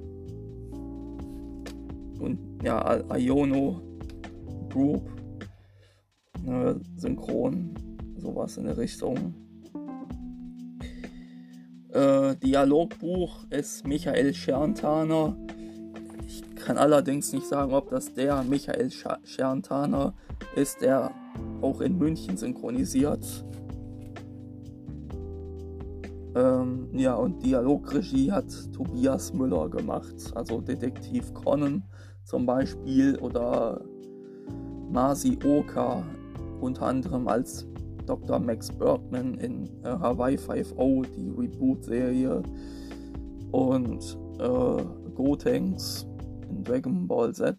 und 2.21 2.39
ja, 2.63 3.03
Iono 3.17 3.81
Group 4.71 5.11
äh, 6.47 6.75
Synchron, 6.97 7.75
sowas 8.19 8.57
in 8.57 8.65
der 8.65 8.77
Richtung. 8.77 9.35
Äh, 11.93 12.37
Dialogbuch 12.37 13.45
ist 13.51 13.87
Michael 13.87 14.35
Scherntaner. 14.35 15.37
Ich 16.27 16.43
kann 16.57 16.77
allerdings 16.77 17.33
nicht 17.33 17.47
sagen, 17.47 17.73
ob 17.73 17.91
das 17.91 18.13
der 18.13 18.43
Michael 18.43 18.91
Scherntaner 19.25 20.15
ist, 20.55 20.83
der 20.83 21.11
auch 21.63 21.81
in 21.81 21.97
München 21.97 22.37
synchronisiert. 22.37 23.45
Ähm, 26.35 26.89
ja, 26.93 27.15
und 27.15 27.43
Dialogregie 27.43 28.31
hat 28.31 28.47
Tobias 28.75 29.33
Müller 29.33 29.71
gemacht, 29.71 30.15
also 30.35 30.61
Detektiv 30.61 31.33
Conan 31.33 31.83
zum 32.27 32.45
Beispiel 32.45 33.17
oder 33.21 33.81
Masi 34.91 35.39
Oka 35.45 36.03
unter 36.61 36.83
anderem 36.83 37.27
als 37.29 37.67
Dr. 38.05 38.39
Max 38.39 38.71
Bergman 38.71 39.35
in 39.39 39.65
äh, 39.83 39.89
Hawaii 39.89 40.37
5.0, 40.37 41.07
die 41.17 41.31
Reboot-Serie 41.31 42.43
und 43.53 44.19
äh, 44.39 44.83
Gotenks 45.15 46.07
in 46.51 46.63
Dragon 46.63 47.09
Ball 47.09 47.33
Z 47.33 47.57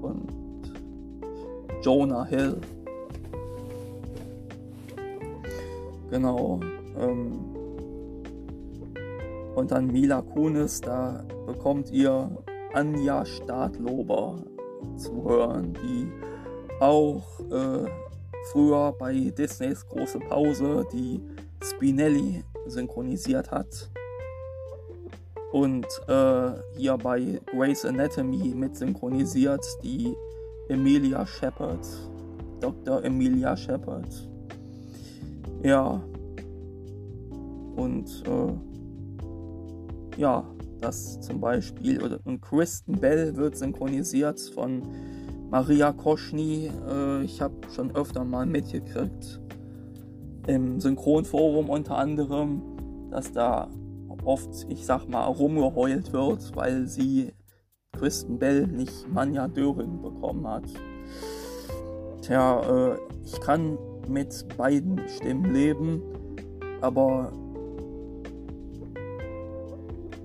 und 0.00 0.72
Jonah 1.82 2.24
Hill 2.24 2.56
Genau. 6.10 6.60
Ähm, 6.98 7.38
und 9.54 9.70
dann 9.70 9.86
Mila 9.86 10.22
Kunis, 10.22 10.80
da 10.80 11.24
bekommt 11.46 11.90
ihr 11.90 12.30
Anja 12.74 13.24
Stadlober 13.24 14.44
zu 14.96 15.24
hören, 15.24 15.74
die 15.74 16.12
auch 16.80 17.40
äh, 17.50 17.88
früher 18.52 18.92
bei 18.98 19.32
Disneys 19.36 19.86
große 19.88 20.18
Pause 20.20 20.86
die 20.92 21.20
Spinelli 21.62 22.44
synchronisiert 22.66 23.50
hat. 23.50 23.90
Und 25.52 25.86
äh, 26.08 26.52
hier 26.76 26.96
bei 26.96 27.40
Grey's 27.46 27.84
Anatomy 27.84 28.54
mit 28.54 28.76
synchronisiert 28.76 29.66
die 29.82 30.14
Emilia 30.68 31.26
Shepard, 31.26 31.86
Dr. 32.60 33.02
Emilia 33.04 33.56
Shepard. 33.56 34.28
Ja. 35.64 36.00
Und 37.74 38.22
äh, 38.26 38.52
ja, 40.20 40.44
das 40.80 41.20
zum 41.20 41.40
Beispiel. 41.40 42.02
Oder, 42.02 42.20
und 42.24 42.40
Kristen 42.40 43.00
Bell 43.00 43.36
wird 43.36 43.56
synchronisiert 43.56 44.40
von 44.40 44.82
Maria 45.50 45.92
Koschny. 45.92 46.70
Äh, 46.88 47.24
ich 47.24 47.40
habe 47.40 47.54
schon 47.74 47.94
öfter 47.94 48.24
mal 48.24 48.46
mitgekriegt 48.46 49.40
im 50.46 50.80
Synchronforum 50.80 51.68
unter 51.68 51.96
anderem, 51.96 52.62
dass 53.10 53.32
da 53.32 53.68
oft, 54.24 54.66
ich 54.68 54.84
sag 54.84 55.08
mal, 55.08 55.24
rumgeheult 55.24 56.12
wird, 56.12 56.56
weil 56.56 56.86
sie 56.86 57.32
Kristen 57.92 58.38
Bell 58.38 58.66
nicht 58.66 59.08
Manja 59.12 59.48
Döring 59.48 60.00
bekommen 60.00 60.46
hat. 60.46 60.64
Tja, 62.22 62.60
äh, 62.92 62.98
ich 63.24 63.40
kann 63.40 63.78
mit 64.08 64.46
beiden 64.56 65.00
Stimmen 65.08 65.52
leben, 65.52 66.02
aber 66.80 67.32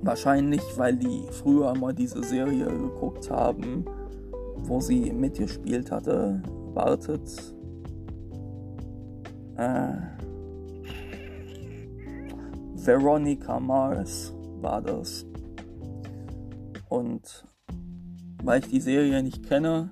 wahrscheinlich, 0.05 0.61
weil 0.77 0.95
die 0.95 1.23
früher 1.31 1.73
mal 1.75 1.93
diese 1.93 2.23
Serie 2.23 2.65
geguckt 2.65 3.29
haben, 3.29 3.85
wo 4.57 4.79
sie 4.79 5.11
mitgespielt 5.11 5.91
hatte, 5.91 6.41
wartet. 6.73 7.53
Äh, 9.57 9.93
Veronica 12.75 13.59
Mars 13.59 14.33
war 14.61 14.81
das. 14.81 15.25
Und 16.89 17.45
weil 18.43 18.59
ich 18.59 18.67
die 18.67 18.81
Serie 18.81 19.23
nicht 19.23 19.43
kenne, 19.43 19.89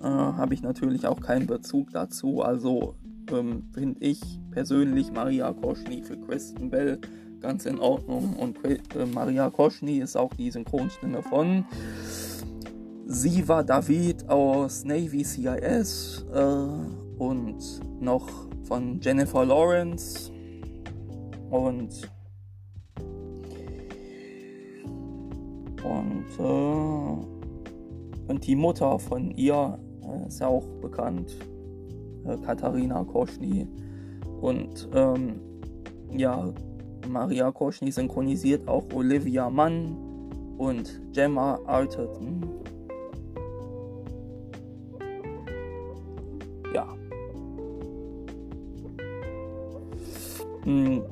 äh, 0.00 0.04
habe 0.04 0.52
ich 0.52 0.62
natürlich 0.62 1.06
auch 1.06 1.20
keinen 1.20 1.46
Bezug 1.46 1.90
dazu. 1.92 2.42
Also 2.42 2.94
ähm, 3.32 3.64
finde 3.72 4.00
ich 4.00 4.20
persönlich 4.50 5.12
Maria 5.12 5.52
Koschny 5.52 6.02
für 6.02 6.18
Kristen 6.18 6.70
Bell 6.70 7.00
ganz 7.40 7.66
in 7.66 7.78
Ordnung. 7.78 8.34
Und 8.36 8.58
äh, 8.64 8.78
Maria 9.12 9.50
Koschny 9.50 9.98
ist 9.98 10.16
auch 10.16 10.32
die 10.34 10.50
Synchronstimme 10.50 11.22
von 11.22 11.64
Siva 13.06 13.62
David 13.62 14.28
aus 14.28 14.84
Navy 14.84 15.24
CIS 15.24 16.26
äh, 16.34 17.18
und 17.18 17.80
noch 18.00 18.28
von 18.64 19.00
Jennifer 19.00 19.44
Lawrence 19.46 20.30
und 21.50 22.10
und 25.82 26.26
äh, 26.38 27.38
und 28.30 28.46
die 28.46 28.56
Mutter 28.56 28.98
von 28.98 29.30
ihr 29.30 29.78
äh, 30.02 30.28
ist 30.28 30.40
ja 30.40 30.48
auch 30.48 30.66
bekannt 30.82 31.34
äh, 32.26 32.36
Katharina 32.44 33.02
Koschny 33.04 33.66
und 34.42 34.86
ähm, 34.92 35.40
ja 36.10 36.52
Maria 37.08 37.50
Koschny 37.50 37.90
synchronisiert 37.90 38.68
auch 38.68 38.84
Olivia 38.92 39.50
Mann 39.50 39.96
und 40.58 41.00
Gemma 41.12 41.58
Arterton. 41.66 42.44
Ja. 46.74 46.86
Und 50.64 51.02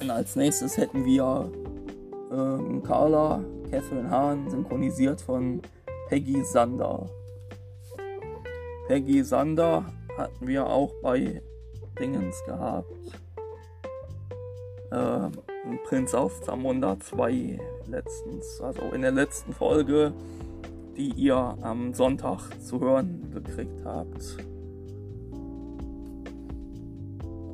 hm, 0.00 0.10
als 0.10 0.36
nächstes 0.36 0.76
hätten 0.76 1.04
wir 1.04 1.50
ähm, 2.32 2.82
Carla 2.82 3.44
Catherine 3.70 4.10
Hahn, 4.10 4.48
synchronisiert 4.48 5.20
von 5.20 5.60
Peggy 6.08 6.42
Sander. 6.44 7.08
Peggy 8.86 9.22
Sander 9.24 9.84
hatten 10.16 10.46
wir 10.46 10.66
auch 10.66 10.92
bei 11.02 11.42
Dingens 11.98 12.42
gehabt. 12.44 12.86
Äh, 14.90 15.30
Prinz 15.84 16.14
auf 16.14 16.40
Zamunda 16.42 16.98
2 16.98 17.58
letztens, 17.88 18.60
also 18.60 18.82
in 18.94 19.02
der 19.02 19.10
letzten 19.10 19.52
Folge, 19.52 20.12
die 20.96 21.10
ihr 21.10 21.36
am 21.36 21.92
Sonntag 21.92 22.50
zu 22.60 22.80
hören 22.80 23.30
gekriegt 23.32 23.84
habt. 23.84 24.36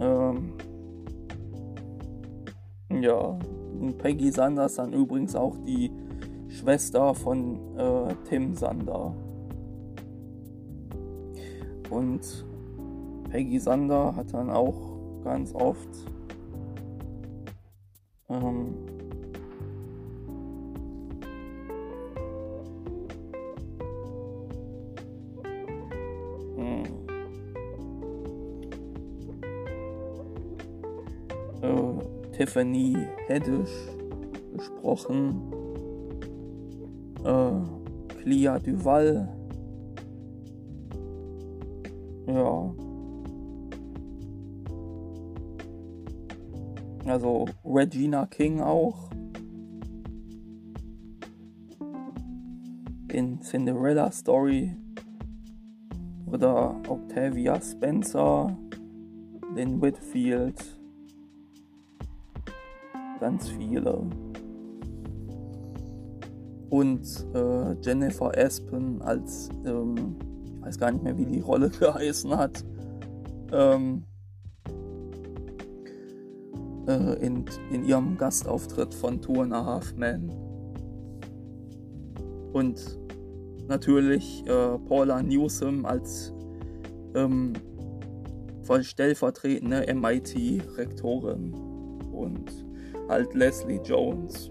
Ähm, 0.00 0.52
ja, 3.00 3.38
Peggy 3.98 4.30
Sanders 4.30 4.74
dann 4.74 4.92
übrigens 4.92 5.34
auch 5.34 5.56
die 5.66 5.90
Schwester 6.48 7.14
von 7.14 7.76
äh, 7.78 8.14
Tim 8.28 8.54
Sander. 8.54 9.14
Und 11.88 12.46
Peggy 13.30 13.58
Sander 13.58 14.14
hat 14.14 14.32
dann 14.34 14.50
auch 14.50 14.74
ganz 15.24 15.54
oft 15.54 15.88
ähm, 18.32 18.74
hm, 26.56 26.82
äh, 31.62 32.36
Tiffany 32.36 32.96
Haddish 33.28 33.70
gesprochen. 34.56 35.42
Äh, 37.24 38.22
Clia 38.22 38.58
Duval. 38.58 39.28
Ja. 42.26 42.74
Also 47.06 47.46
Regina 47.64 48.26
King 48.26 48.60
auch. 48.60 49.10
In 53.08 53.40
Cinderella 53.42 54.10
Story. 54.10 54.76
Oder 56.26 56.76
Octavia 56.88 57.60
Spencer. 57.60 58.56
Lynn 59.54 59.82
Whitfield. 59.82 60.62
Ganz 63.20 63.48
viele. 63.50 64.06
Und 66.70 67.26
äh, 67.34 67.74
Jennifer 67.82 68.32
Aspen 68.36 69.02
als, 69.02 69.50
ähm, 69.66 70.16
ich 70.56 70.66
weiß 70.66 70.78
gar 70.78 70.90
nicht 70.90 71.04
mehr, 71.04 71.18
wie 71.18 71.26
die 71.26 71.40
Rolle 71.40 71.68
geheißen 71.78 72.34
hat. 72.34 72.64
Ähm, 73.52 74.04
äh, 76.86 77.24
in, 77.24 77.44
in 77.70 77.84
ihrem 77.84 78.16
Gastauftritt 78.16 78.94
von 78.94 79.20
Two 79.20 79.42
and 79.42 79.52
a 79.52 79.64
Half 79.64 79.94
Men. 79.94 80.30
Und 82.52 82.98
natürlich 83.68 84.44
äh, 84.46 84.78
Paula 84.88 85.22
Newsom 85.22 85.86
als 85.86 86.32
ähm, 87.14 87.52
stellvertretende 88.80 89.86
MIT-Rektorin 89.92 91.52
und 92.12 92.50
halt 93.08 93.34
Leslie 93.34 93.80
Jones. 93.84 94.50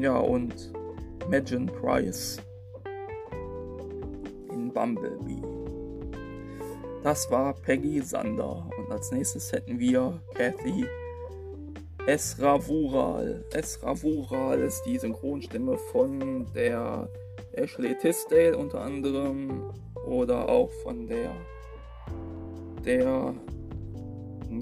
Ja, 0.00 0.16
und 0.18 0.72
Megan 1.28 1.66
Price 1.66 2.40
Bumblebee. 4.72 5.42
Das 7.02 7.30
war 7.30 7.54
Peggy 7.54 8.00
Sander 8.02 8.68
und 8.78 8.90
als 8.90 9.10
nächstes 9.12 9.52
hätten 9.52 9.78
wir 9.78 10.20
Kathy 10.34 10.86
Esravural. 12.06 13.44
Esravural 13.52 14.60
ist 14.60 14.82
die 14.84 14.98
Synchronstimme 14.98 15.76
von 15.76 16.46
der 16.54 17.08
Ashley 17.52 17.96
Tisdale 17.98 18.56
unter 18.56 18.80
anderem 18.80 19.72
oder 20.06 20.48
auch 20.48 20.70
von 20.82 21.06
der 21.06 21.30
der 22.84 23.34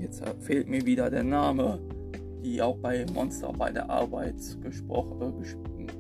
jetzt 0.00 0.22
fehlt 0.40 0.68
mir 0.68 0.84
wieder 0.84 1.10
der 1.10 1.22
Name, 1.22 1.78
die 2.42 2.60
auch 2.60 2.76
bei 2.78 3.06
Monster 3.12 3.52
bei 3.52 3.70
der 3.70 3.88
Arbeit 3.88 4.34
gesprochen 4.62 5.42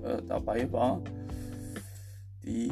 äh, 0.02 0.12
äh, 0.12 0.22
dabei 0.26 0.70
war. 0.72 1.00
Die 2.44 2.70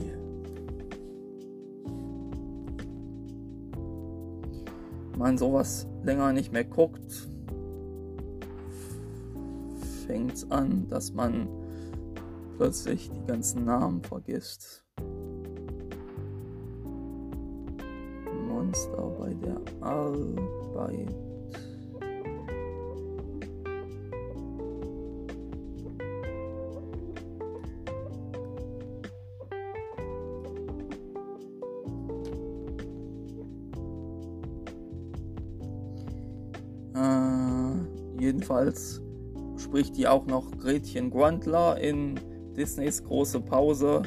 man 5.16 5.38
sowas 5.38 5.86
länger 6.02 6.32
nicht 6.32 6.52
mehr 6.52 6.64
guckt, 6.64 7.28
fängt 10.06 10.34
es 10.34 10.50
an, 10.50 10.88
dass 10.88 11.12
man 11.12 11.48
plötzlich 12.56 13.10
die 13.10 13.26
ganzen 13.26 13.64
Namen 13.64 14.02
vergisst. 14.02 14.84
Monster 18.48 19.10
bei 19.18 19.34
der 19.34 19.60
Arbeit. 19.80 21.23
Jedenfalls 38.54 39.02
spricht 39.56 39.96
die 39.96 40.06
auch 40.06 40.26
noch 40.26 40.48
Gretchen 40.58 41.10
Grundler 41.10 41.76
in 41.80 42.20
Disneys 42.56 43.02
große 43.02 43.40
Pause. 43.40 44.02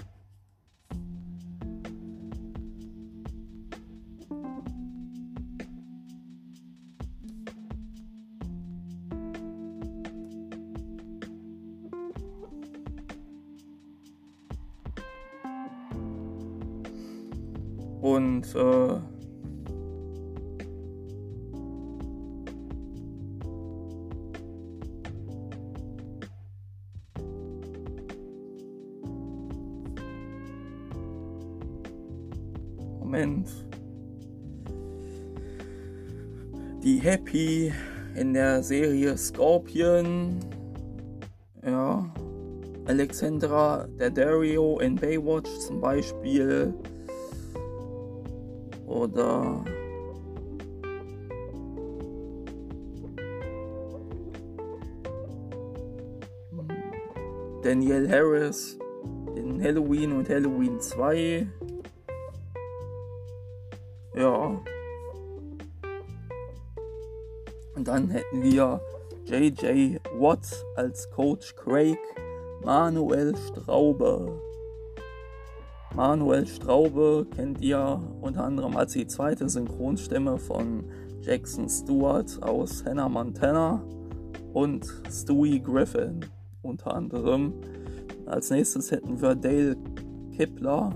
die 36.87 37.01
Happy 37.01 37.73
in 38.15 38.33
der 38.33 38.63
Serie 38.63 39.17
Scorpion. 39.17 40.39
Ja. 41.65 42.09
Alexandra 42.85 43.85
der 43.99 44.09
Dario 44.09 44.79
in 44.79 44.95
Baywatch 44.95 45.49
zum 45.67 45.81
Beispiel. 45.81 46.73
Oder. 48.85 49.65
Danielle 57.63 58.07
Harris 58.07 58.79
in 59.35 59.61
Halloween 59.61 60.13
und 60.13 60.29
Halloween 60.29 60.79
2. 60.79 61.47
Ja. 64.15 64.61
Dann 67.87 68.09
hätten 68.09 68.43
wir 68.43 68.81
J.J. 69.25 70.01
Watt 70.19 70.65
als 70.75 71.09
Coach 71.11 71.55
Craig, 71.55 71.97
Manuel 72.63 73.33
Straube. 73.37 74.41
Manuel 75.95 76.45
Straube 76.45 77.25
kennt 77.33 77.61
ihr 77.61 78.01
unter 78.19 78.43
anderem 78.43 78.75
als 78.75 78.91
die 78.91 79.07
zweite 79.07 79.47
Synchronstimme 79.47 80.37
von 80.37 80.83
Jackson 81.21 81.69
Stewart 81.69 82.37
aus 82.43 82.83
Hannah 82.85 83.07
Montana 83.07 83.81
und 84.53 84.85
Stewie 85.09 85.59
Griffin 85.59 86.25
unter 86.61 86.93
anderem. 86.93 87.53
Als 88.25 88.49
nächstes 88.49 88.91
hätten 88.91 89.21
wir 89.21 89.33
Dale 89.33 89.77
Kipler, 90.35 90.93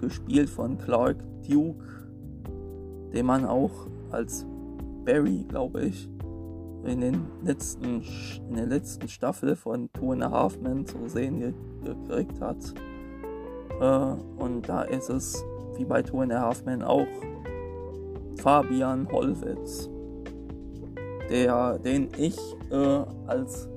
gespielt 0.00 0.48
von 0.48 0.78
Clark 0.78 1.16
Duke, 1.48 1.84
den 3.12 3.26
man 3.26 3.44
auch 3.44 3.88
als 4.12 4.46
Barry, 5.06 5.46
glaube 5.48 5.84
ich, 5.84 6.08
in, 6.84 7.00
den 7.00 7.26
letzten, 7.42 8.02
in 8.48 8.56
der 8.56 8.66
letzten 8.66 9.08
Staffel 9.08 9.56
von 9.56 9.88
Two 9.92 10.12
and 10.12 10.24
a 10.24 10.30
Half 10.30 10.60
Men 10.60 10.84
zu 10.84 11.08
sehen 11.08 11.54
gekriegt 11.82 12.40
hat. 12.40 12.74
Äh, 13.80 14.42
und 14.42 14.68
da 14.68 14.82
ist 14.82 15.08
es, 15.08 15.42
wie 15.76 15.84
bei 15.84 16.02
Two 16.02 16.20
and 16.20 16.32
a 16.32 16.40
Half 16.40 16.64
Men 16.64 16.82
auch, 16.82 17.06
Fabian 18.38 19.10
Hollwitz, 19.10 19.88
der, 21.30 21.78
den 21.78 22.08
ich 22.18 22.36
äh, 22.70 23.04
als 23.26 23.68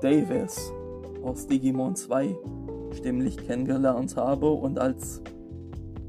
Davis 0.00 0.72
aus 1.22 1.46
Digimon 1.46 1.96
2 1.96 2.36
stimmlich 2.92 3.36
kennengelernt 3.36 4.16
habe 4.16 4.50
und 4.50 4.78
als 4.78 5.22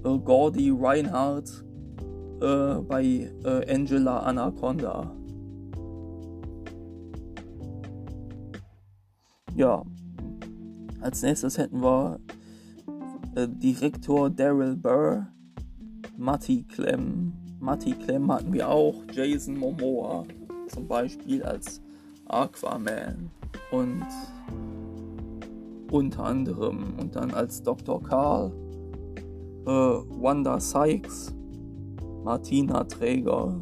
äh, 0.03 0.17
Gordy 0.17 0.71
Reinhardt 0.77 1.65
äh, 2.41 2.81
bei 2.81 3.29
äh, 3.43 3.73
Angela 3.73 4.19
Anaconda. 4.19 5.11
Ja, 9.55 9.83
als 11.01 11.21
nächstes 11.21 11.57
hätten 11.57 11.81
wir 11.81 12.19
äh, 13.35 13.47
Direktor 13.47 14.29
Daryl 14.29 14.75
Burr, 14.75 15.27
Matti 16.17 16.63
Clem. 16.63 17.33
Matti 17.59 17.91
Clem 17.91 18.31
hatten 18.31 18.53
wir 18.53 18.69
auch, 18.69 18.95
Jason 19.13 19.57
Momoa 19.57 20.23
zum 20.69 20.87
Beispiel 20.87 21.43
als 21.43 21.81
Aquaman 22.27 23.29
und 23.71 24.05
unter 25.91 26.23
anderem 26.23 26.93
und 26.99 27.15
dann 27.15 27.31
als 27.31 27.61
Dr. 27.63 28.01
Karl, 28.03 28.51
äh, 29.65 29.69
Wanda 29.69 30.59
Sykes, 30.59 31.33
Martina 32.29 32.83
Träger, 32.83 33.59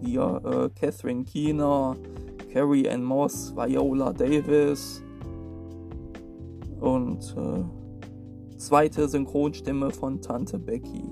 hier 0.00 0.40
äh, 0.44 0.68
Catherine 0.70 1.22
Keener, 1.22 1.94
Carrie 2.52 2.88
Ann 2.88 3.04
Moss, 3.04 3.54
Viola 3.54 4.12
Davis 4.12 5.00
und 6.80 7.36
äh, 7.38 8.58
zweite 8.58 9.08
Synchronstimme 9.08 9.92
von 9.92 10.20
Tante 10.20 10.58
Becky. 10.58 11.04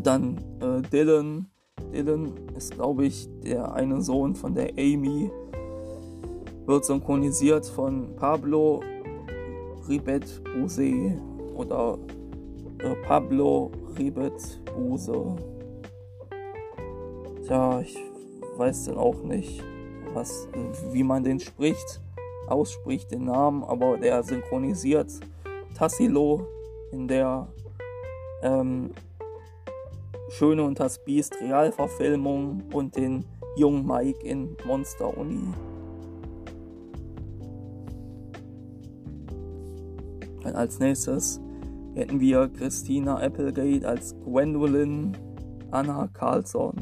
Dann 0.00 0.36
äh, 0.60 0.82
Dylan. 0.92 1.48
Dylan 1.92 2.34
ist, 2.56 2.74
glaube 2.76 3.06
ich, 3.06 3.28
der 3.42 3.72
eine 3.72 4.00
Sohn 4.00 4.36
von 4.36 4.54
der 4.54 4.70
Amy, 4.78 5.28
wird 6.66 6.84
synchronisiert 6.84 7.66
von 7.66 8.14
Pablo 8.14 8.80
Ribet 9.88 10.40
Buse 10.44 11.20
oder 11.56 11.98
Pablo 13.06 13.70
Ribet 13.98 14.60
Buse. 14.74 15.36
Tja, 17.46 17.80
ich 17.80 17.96
weiß 18.56 18.84
dann 18.86 18.98
auch 18.98 19.22
nicht, 19.22 19.62
was, 20.12 20.48
wie 20.92 21.02
man 21.02 21.24
den 21.24 21.40
spricht, 21.40 22.00
ausspricht, 22.46 23.10
den 23.10 23.24
Namen, 23.24 23.64
aber 23.64 23.96
der 23.96 24.22
synchronisiert 24.22 25.10
Tassilo 25.74 26.46
in 26.92 27.08
der 27.08 27.48
ähm, 28.42 28.90
Schöne 30.28 30.62
und 30.62 30.78
das 30.80 31.02
Biest 31.04 31.34
Realverfilmung 31.40 32.62
und 32.72 32.96
den 32.96 33.24
jungen 33.56 33.86
Mike 33.86 34.26
in 34.26 34.56
Monster 34.66 35.16
Uni. 35.16 35.52
Dann 40.42 40.54
als 40.54 40.78
nächstes 40.78 41.40
hätten 41.94 42.20
wir 42.20 42.48
Christina 42.48 43.16
Applegate 43.18 43.86
als 43.86 44.14
Gwendolyn 44.24 45.16
Anna 45.70 46.08
Carlson. 46.12 46.74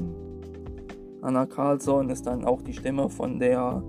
Anna 1.23 1.47
Carlson 1.47 2.11
ist 2.11 2.27
dann 2.27 2.45
auch 2.45 2.63
die 2.63 2.73
Stimme 2.73 3.09
von 3.09 3.39
der 3.39 3.83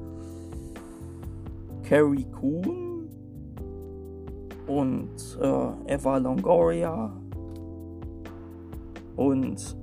Carrie 1.83 2.25
Coon 2.39 3.09
und 4.67 5.39
äh, 5.41 5.93
Eva 5.93 6.17
Longoria 6.17 7.11
und 9.15 9.77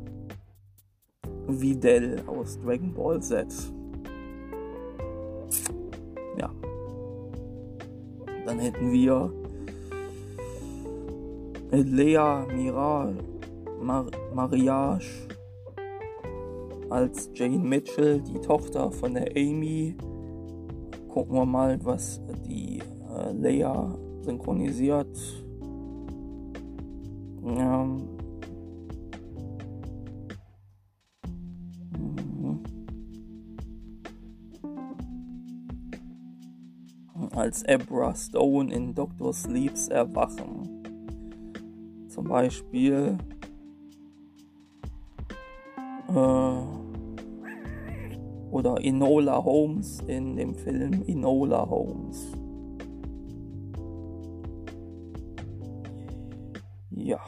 Videl 1.49 2.23
aus 2.27 2.59
Dragon 2.61 2.95
Ball 2.95 3.21
Z. 3.21 3.47
Ja. 6.39 6.51
Dann 8.47 8.59
hätten 8.59 8.93
wir 8.93 9.33
Lea 11.73 12.47
Mirage, 12.53 13.17
Mar 13.81 14.07
Mariage 14.35 15.29
als 16.91 17.31
Jane 17.35 17.59
Mitchell, 17.59 18.21
die 18.21 18.41
Tochter 18.41 18.91
von 18.91 19.15
der 19.15 19.31
Amy. 19.37 19.95
Gucken 21.09 21.35
wir 21.35 21.47
mal, 21.47 21.79
was 21.85 22.21
die 22.47 22.81
äh, 23.09 23.33
Lea 23.33 23.73
synchronisiert. 24.23 25.17
Ja. 27.45 27.85
Mhm. 31.97 32.61
Als 37.33 37.65
Abra 37.65 38.15
Stone 38.15 38.75
in 38.75 38.95
Dr. 38.95 39.33
Sleeps 39.33 39.89
Erwachen. 39.89 40.60
Zum 42.21 42.29
Beispiel 42.29 43.17
äh, 46.11 46.61
oder 48.51 48.77
Enola 48.85 49.43
Holmes 49.43 50.01
in 50.07 50.37
dem 50.37 50.55
Film 50.55 51.03
Enola 51.07 51.67
Holmes. 51.67 52.37
Ja. 56.91 57.21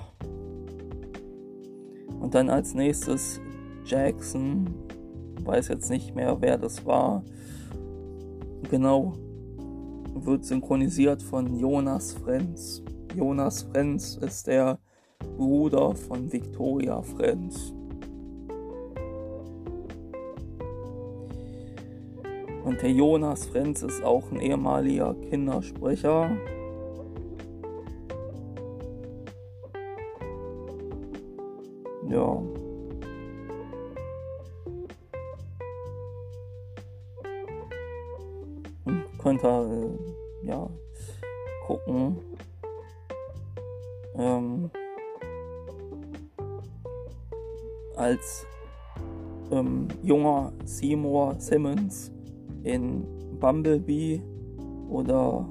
Und 2.20 2.34
dann 2.34 2.50
als 2.50 2.74
nächstes 2.74 3.40
Jackson. 3.86 4.68
Weiß 5.42 5.68
jetzt 5.68 5.88
nicht 5.88 6.14
mehr, 6.14 6.36
wer 6.42 6.58
das 6.58 6.84
war. 6.84 7.24
Genau. 8.70 9.14
Wird 10.16 10.44
synchronisiert 10.44 11.22
von 11.22 11.58
Jonas 11.58 12.12
Frenz. 12.12 12.82
Jonas 13.16 13.62
Frenz 13.62 14.16
ist 14.16 14.46
der 14.46 14.78
Bruder 15.42 15.96
von 15.96 16.32
Victoria 16.32 17.02
Frenz. 17.02 17.74
Und 22.64 22.80
der 22.80 22.92
Jonas 22.92 23.46
Frenz 23.46 23.82
ist 23.82 24.04
auch 24.04 24.30
ein 24.30 24.38
ehemaliger 24.38 25.16
Kindersprecher. 25.28 26.30
Ja. 32.08 32.42
Und 38.84 39.04
könnt 39.18 39.42
ihr 39.42 39.98
äh, 40.44 40.46
ja 40.46 40.70
gucken 41.66 42.16
ähm, 44.14 44.70
als 48.02 48.44
ähm, 49.52 49.86
junger 50.02 50.52
Seymour 50.64 51.36
Simmons 51.38 52.10
in 52.64 53.06
Bumblebee 53.38 54.20
oder 54.88 55.48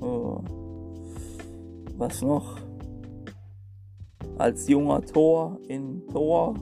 äh, 0.00 0.36
was 1.96 2.20
noch 2.22 2.58
als 4.38 4.66
junger 4.68 5.00
Thor 5.02 5.58
in 5.68 6.02
Thor. 6.08 6.54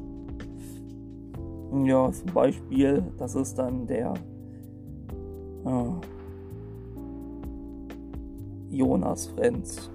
Ja, 1.84 2.12
zum 2.12 2.34
Beispiel, 2.34 3.02
das 3.16 3.34
ist 3.34 3.54
dann 3.54 3.86
der 3.86 4.12
äh, 5.64 5.90
Jonas 8.68 9.26
Frenz. 9.28 9.90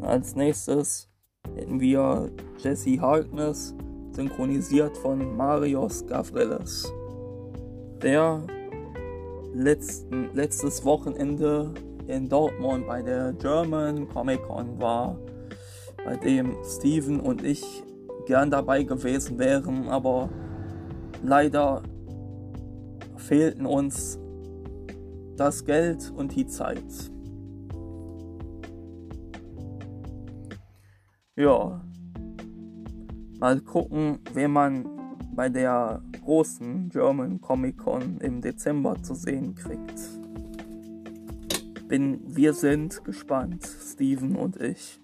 Als 0.00 0.34
nächstes 0.34 1.08
hätten 1.54 1.78
wir 1.78 2.30
Jesse 2.58 3.00
Harkness, 3.00 3.74
synchronisiert 4.16 4.96
von 4.96 5.36
Marios 5.36 6.06
Gavrilis, 6.06 6.90
der 8.02 8.42
letzten, 9.52 10.30
letztes 10.34 10.84
Wochenende 10.84 11.72
in 12.06 12.28
Dortmund 12.28 12.86
bei 12.86 13.02
der 13.02 13.34
German 13.34 14.08
Comic 14.08 14.42
Con 14.42 14.80
war, 14.80 15.18
bei 16.04 16.16
dem 16.16 16.56
Steven 16.64 17.20
und 17.20 17.44
ich 17.44 17.84
gern 18.26 18.50
dabei 18.50 18.84
gewesen 18.84 19.38
wären, 19.38 19.88
aber 19.88 20.30
leider 21.22 21.82
fehlten 23.16 23.66
uns 23.66 24.18
das 25.36 25.64
Geld 25.64 26.10
und 26.16 26.34
die 26.34 26.46
Zeit. 26.46 27.10
Ja, 31.36 31.85
mal 33.38 33.60
gucken, 33.60 34.18
wen 34.32 34.50
man 34.50 34.88
bei 35.34 35.48
der 35.48 36.02
großen 36.24 36.88
German 36.88 37.40
Comic 37.40 37.78
Con 37.78 38.18
im 38.20 38.40
Dezember 38.40 39.00
zu 39.02 39.14
sehen 39.14 39.54
kriegt. 39.54 40.00
Bin, 41.88 42.20
wir 42.26 42.52
sind 42.52 43.04
gespannt, 43.04 43.64
Steven 43.64 44.34
und 44.36 44.60
ich. 44.60 45.00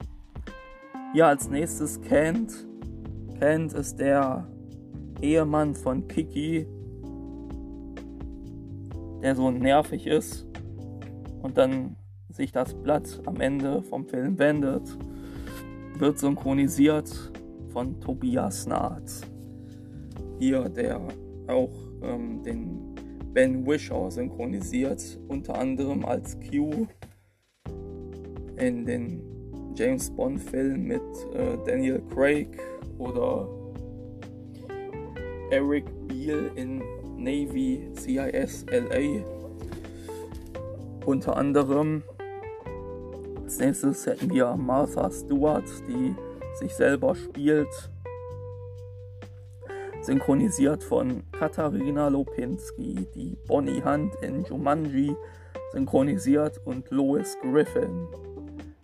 Ja, 1.15 1.29
als 1.29 1.49
nächstes 1.49 2.01
Kent. 2.01 2.67
Kent 3.39 3.75
ist 3.75 3.97
der 3.97 4.49
Ehemann 5.21 5.75
von 5.75 6.09
Kiki, 6.09 6.67
der 9.23 9.37
so 9.37 9.51
nervig 9.51 10.07
ist 10.07 10.47
und 11.43 11.59
dann 11.59 11.97
sich 12.31 12.51
das 12.51 12.75
Blatt 12.75 13.21
am 13.27 13.41
Ende 13.41 13.83
vom 13.83 14.07
Film 14.07 14.39
wendet, 14.39 14.97
wird 15.99 16.19
synchronisiert 16.19 17.33
von 17.73 17.99
Tobias 18.01 18.67
Naht. 18.67 19.11
Hier, 20.39 20.69
der 20.69 21.01
auch 21.49 21.73
ähm, 22.03 22.43
den 22.43 22.95
Ben 23.33 23.67
Wishaw 23.67 24.11
synchronisiert, 24.11 25.19
unter 25.29 25.59
anderem 25.59 26.05
als 26.05 26.37
Q 26.41 26.87
in 28.59 28.85
den 28.85 29.23
James 29.75 30.11
Bond-Filmen 30.11 30.87
mit 30.87 31.03
äh, 31.35 31.57
Daniel 31.65 32.03
Craig 32.13 32.49
oder 32.99 33.49
Eric 35.51 35.87
Beale 36.07 36.51
in 36.57 36.83
Navy 37.17 37.89
CIS 37.97 38.67
LA. 38.71 39.25
Unter 41.07 41.37
anderem 41.37 42.03
als 43.43 43.59
nächstes 43.59 44.07
hätten 44.07 44.31
wir 44.31 44.57
Martha 44.57 45.11
Stewart, 45.11 45.65
die 45.89 46.15
sich 46.63 46.75
selber 46.75 47.15
spielt. 47.15 47.91
Synchronisiert 50.01 50.83
von 50.83 51.23
Katharina 51.33 52.09
Lopinski, 52.09 53.07
die 53.15 53.37
Bonnie 53.47 53.83
Hunt 53.85 54.15
in 54.23 54.45
Jumanji 54.45 55.17
synchronisiert 55.73 56.61
und 56.65 56.91
Lois 56.91 57.37
Griffin 57.41 58.07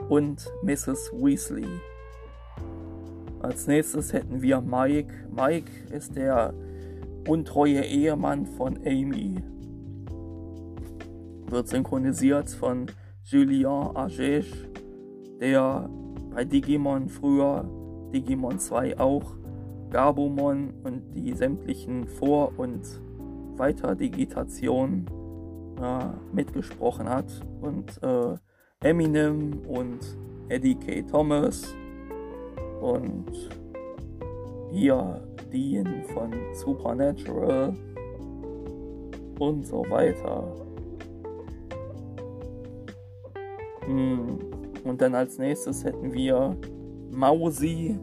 und 0.09 0.51
Mrs. 0.63 1.13
Weasley. 1.13 1.69
Als 3.41 3.67
nächstes 3.67 4.13
hätten 4.13 4.43
wir 4.43 4.61
Mike. 4.61 5.13
Mike 5.31 5.71
ist 5.93 6.17
der 6.17 6.55
untreue 7.29 7.85
Ehemann 7.85 8.47
von 8.47 8.77
Amy. 8.79 9.37
Wird 11.49 11.69
synchronisiert 11.69 12.51
von 12.51 12.87
Julien 13.25 13.97
Agege, 13.97 14.69
der 15.41 15.89
bei 16.35 16.45
Digimon 16.45 17.09
früher, 17.09 17.69
Digimon 18.13 18.59
2 18.59 18.99
auch, 18.99 19.35
Gabumon 19.91 20.75
und 20.85 21.15
die 21.15 21.33
sämtlichen 21.33 22.07
Vor- 22.07 22.53
und 22.59 22.83
Weiterdigitationen 23.57 25.07
äh, 25.81 26.07
mitgesprochen 26.35 27.09
hat. 27.09 27.27
Und 27.61 28.03
äh, 28.03 28.37
Eminem 28.81 29.63
und 29.67 30.01
Eddie 30.49 30.77
K. 30.77 31.03
Thomas 31.03 31.75
und 32.81 33.51
hier 34.71 35.21
Dean 35.53 36.05
von 36.15 36.33
Supernatural 36.55 37.75
und 39.39 39.67
so 39.67 39.85
weiter. 39.89 40.55
Hm. 43.87 44.48
Und 44.89 45.03
dann 45.03 45.15
als 45.15 45.37
nächstes 45.39 45.85
hätten 45.85 46.15
wir 46.15 46.57
Mausi 47.11 47.99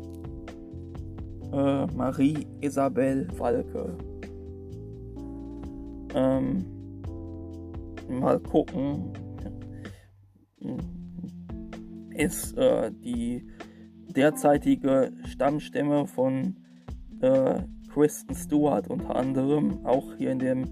äh, 1.52 1.86
Marie 1.88 2.46
Isabel 2.62 3.28
Walke. 3.40 3.98
Ähm, 6.14 6.66
mal 8.08 8.40
gucken. 8.40 9.14
Ist 12.12 12.56
äh, 12.56 12.92
die 12.92 13.48
derzeitige 14.16 15.12
Stammstimme 15.26 16.06
von 16.06 16.56
äh, 17.22 17.64
Kristen 17.92 18.36
Stewart 18.36 18.90
unter 18.90 19.16
anderem, 19.16 19.86
auch 19.86 20.14
hier 20.18 20.32
in 20.32 20.40
dem 20.40 20.66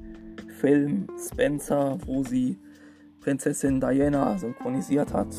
Film 0.60 1.08
Spencer, 1.17 1.97
wo 2.06 2.23
sie 2.23 2.60
Prinzessin 3.19 3.80
Diana 3.80 4.38
synchronisiert 4.38 5.12
hat. 5.12 5.34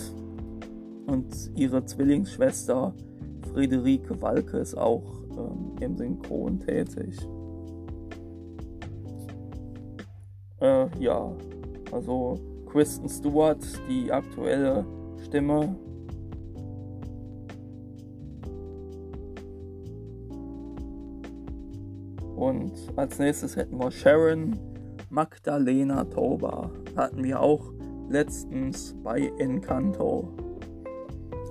Und 1.06 1.50
ihre 1.56 1.84
Zwillingsschwester 1.84 2.94
Friederike 3.52 4.20
Walke 4.20 4.58
ist 4.58 4.76
auch 4.76 5.02
ähm, 5.36 5.76
im 5.80 5.96
Synchron 5.96 6.60
tätig. 6.60 7.16
Äh, 10.60 10.86
ja, 10.98 11.32
also 11.92 12.38
Kristen 12.66 13.08
Stewart, 13.08 13.64
die 13.88 14.10
aktuelle 14.10 14.84
Stimme 15.24 15.76
Und 22.44 22.72
als 22.96 23.18
nächstes 23.18 23.56
hätten 23.56 23.78
wir 23.78 23.90
Sharon 23.90 24.58
Magdalena 25.08 26.04
Toba. 26.04 26.70
Hatten 26.96 27.24
wir 27.24 27.40
auch 27.40 27.72
letztens 28.10 28.94
bei 29.02 29.32
Encanto 29.38 30.28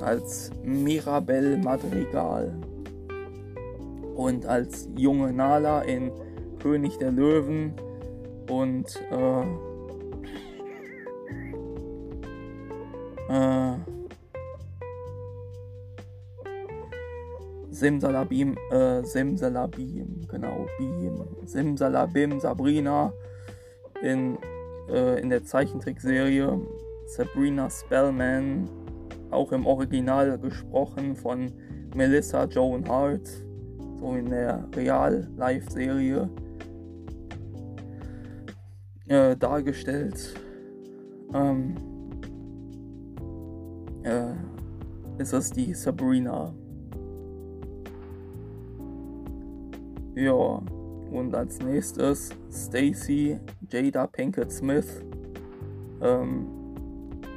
als 0.03 0.51
Mirabel 0.63 1.57
Madrigal. 1.57 2.53
Und 4.15 4.45
als 4.45 4.87
junge 4.95 5.33
Nala 5.33 5.81
in 5.81 6.11
König 6.59 6.97
der 6.97 7.11
Löwen 7.11 7.73
und 8.49 9.01
äh, 9.11 9.41
äh, 13.29 13.77
Simsalabim, 17.71 18.55
äh, 18.69 19.03
Simsalabim, 19.03 20.27
genau, 20.29 20.67
Beam, 20.77 21.23
Simsalabim, 21.45 22.39
Sabrina 22.39 23.11
in, 24.01 24.37
äh, 24.89 25.19
in 25.19 25.29
der 25.29 25.43
Zeichentrickserie 25.43 26.59
Sabrina 27.07 27.69
Spellman, 27.69 28.69
auch 29.33 29.51
im 29.51 29.65
Original 29.65 30.37
gesprochen 30.37 31.15
von 31.15 31.51
Melissa 31.95 32.45
Joan 32.45 32.87
Hart, 32.87 33.27
so 33.99 34.13
in 34.13 34.29
der 34.29 34.67
Real-Life-Serie 34.75 36.29
äh, 39.07 39.35
dargestellt. 39.35 40.33
Ähm, 41.33 41.75
äh, 44.03 44.33
ist 45.17 45.33
es 45.33 45.51
die 45.51 45.73
Sabrina. 45.73 46.53
Ja, 50.15 50.61
und 51.11 51.33
als 51.33 51.59
nächstes 51.59 52.29
Stacy 52.51 53.39
Jada 53.69 54.07
Pinkett 54.07 54.51
Smith, 54.51 55.03
ähm, 56.01 56.47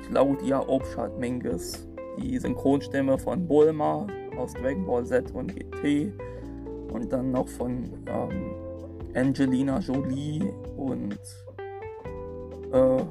Claudia 0.09 0.61
Obschat 0.68 1.18
Mingus, 1.18 1.86
die 2.18 2.38
Synchronstimme 2.38 3.18
von 3.18 3.46
Bulma 3.46 4.06
aus 4.36 4.52
Dragon 4.54 4.86
Ball 4.86 5.04
Z 5.04 5.32
und 5.32 5.54
GT 5.54 6.12
und 6.92 7.12
dann 7.12 7.32
noch 7.32 7.48
von 7.48 7.84
ähm, 8.06 8.54
Angelina 9.14 9.78
Jolie 9.80 10.52
und 10.76 11.18
äh, 12.72 13.02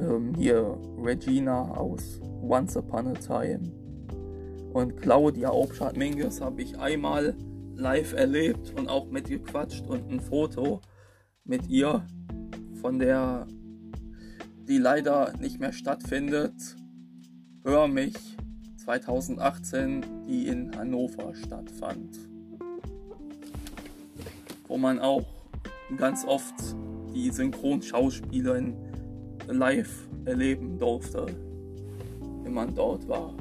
ähm, 0.00 0.34
hier 0.36 0.76
Regina 1.02 1.70
aus 1.76 2.20
Once 2.42 2.76
Upon 2.76 3.08
a 3.08 3.14
Time. 3.14 3.60
Und 4.72 4.96
Claudia 4.96 5.52
Obschat 5.52 5.96
Mingus 5.96 6.40
habe 6.40 6.62
ich 6.62 6.78
einmal 6.78 7.34
live 7.76 8.12
erlebt 8.12 8.72
und 8.78 8.88
auch 8.88 9.10
mitgequatscht 9.10 9.86
und 9.86 10.10
ein 10.10 10.20
Foto 10.20 10.80
mit 11.44 11.68
ihr, 11.68 12.06
von 12.80 12.98
der 12.98 13.46
die 14.70 14.78
leider 14.78 15.32
nicht 15.40 15.58
mehr 15.58 15.72
stattfindet. 15.72 16.76
Hör 17.64 17.88
mich 17.88 18.14
2018, 18.76 20.04
die 20.28 20.46
in 20.46 20.70
Hannover 20.76 21.34
stattfand. 21.34 22.16
Wo 24.68 24.78
man 24.78 25.00
auch 25.00 25.26
ganz 25.96 26.24
oft 26.24 26.54
die 27.12 27.32
Synchronschauspielerin 27.32 28.76
live 29.48 30.08
erleben 30.24 30.78
durfte, 30.78 31.26
wenn 32.44 32.52
man 32.54 32.72
dort 32.72 33.08
war. 33.08 33.34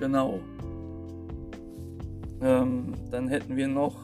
Genau. 0.00 0.40
Ähm, 2.42 2.94
dann 3.10 3.28
hätten 3.28 3.56
wir 3.56 3.68
noch 3.68 3.96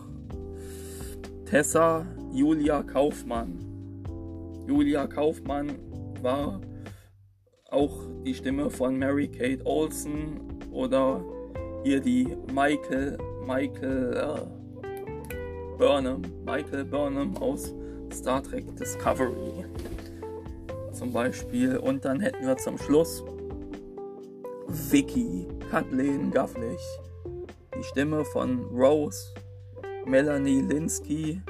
Tessa 1.46 2.06
Julia 2.32 2.82
Kaufmann. 2.82 3.58
Julia 4.66 5.06
Kaufmann 5.06 5.72
war 6.22 6.60
auch 7.70 7.98
die 8.24 8.34
Stimme 8.34 8.68
von 8.70 8.98
Mary 8.98 9.28
Kate 9.28 9.64
Olsen 9.64 10.40
oder 10.72 11.24
hier 11.84 12.00
die 12.00 12.36
Michael 12.52 13.16
Michael 13.46 14.16
äh, 14.16 15.78
Burnham 15.78 16.22
Michael 16.44 16.84
Burnham 16.84 17.36
aus 17.36 17.74
Star 18.12 18.42
Trek 18.42 18.76
Discovery 18.76 19.64
zum 20.92 21.12
Beispiel 21.12 21.76
und 21.76 22.04
dann 22.04 22.20
hätten 22.20 22.46
wir 22.46 22.56
zum 22.56 22.78
Schluss 22.78 23.22
Vicky 24.68 25.46
Kathleen 25.70 26.30
Gafflich 26.30 26.80
die 27.76 27.84
Stimme 27.84 28.24
von 28.24 28.64
Rose, 28.66 29.34
Melanie 30.06 30.60
Linsky, 30.60 31.40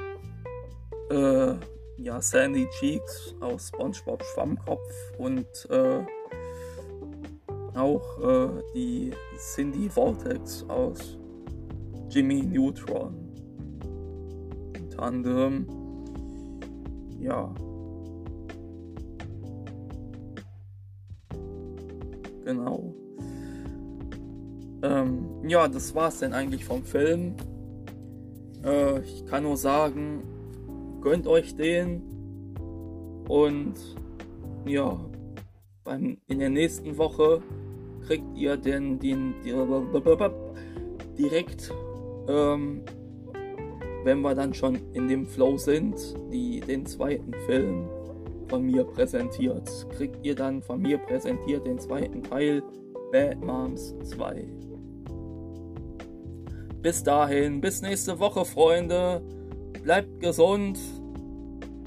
äh, 1.09 1.53
ja, 1.97 2.21
Sandy 2.21 2.67
Cheeks 2.79 3.35
aus 3.39 3.69
SpongeBob 3.69 4.23
Schwammkopf 4.23 4.93
und 5.17 5.47
äh, 5.69 6.03
auch 7.75 8.19
äh, 8.19 8.49
die 8.73 9.11
Cindy 9.37 9.89
Vortex 9.89 10.65
aus 10.67 11.17
Jimmy 12.09 12.41
Neutron. 12.41 13.15
Unter 14.79 15.03
anderem, 15.03 15.67
ja. 17.19 17.53
Genau. 22.43 23.06
Ähm, 24.83 25.25
ja, 25.47 25.67
das 25.67 25.95
war's 25.95 26.19
denn 26.19 26.33
eigentlich 26.33 26.65
vom 26.65 26.83
Film. 26.83 27.35
Äh, 28.63 29.01
ich 29.01 29.25
kann 29.25 29.43
nur 29.43 29.57
sagen, 29.57 30.23
gönnt 31.01 31.27
euch 31.27 31.55
den. 31.55 32.01
Und 33.27 33.75
ja, 34.65 34.99
beim, 35.83 36.17
in 36.27 36.39
der 36.39 36.49
nächsten 36.49 36.97
Woche 36.97 37.41
kriegt 38.05 38.25
ihr 38.35 38.57
den, 38.57 38.99
den, 38.99 39.33
den 39.43 39.55
direkt, 41.17 41.73
ähm, 42.27 42.81
wenn 44.03 44.21
wir 44.21 44.35
dann 44.35 44.53
schon 44.53 44.77
in 44.93 45.07
dem 45.07 45.25
Flow 45.25 45.57
sind, 45.57 45.95
die, 46.31 46.61
den 46.61 46.85
zweiten 46.85 47.33
Film 47.45 47.89
von 48.47 48.63
mir 48.65 48.83
präsentiert. 48.85 49.69
Kriegt 49.97 50.25
ihr 50.25 50.35
dann 50.35 50.61
von 50.61 50.81
mir 50.81 50.97
präsentiert 50.97 51.65
den 51.65 51.79
zweiten 51.79 52.23
Teil 52.23 52.63
Bad 53.11 53.43
Moms 53.43 53.95
2. 54.03 54.66
Bis 56.87 57.03
dahin, 57.03 57.59
bis 57.59 57.81
nächste 57.81 58.17
Woche, 58.17 58.45
Freunde. 58.45 59.21
Bleibt 59.83 60.21
gesund 60.21 60.79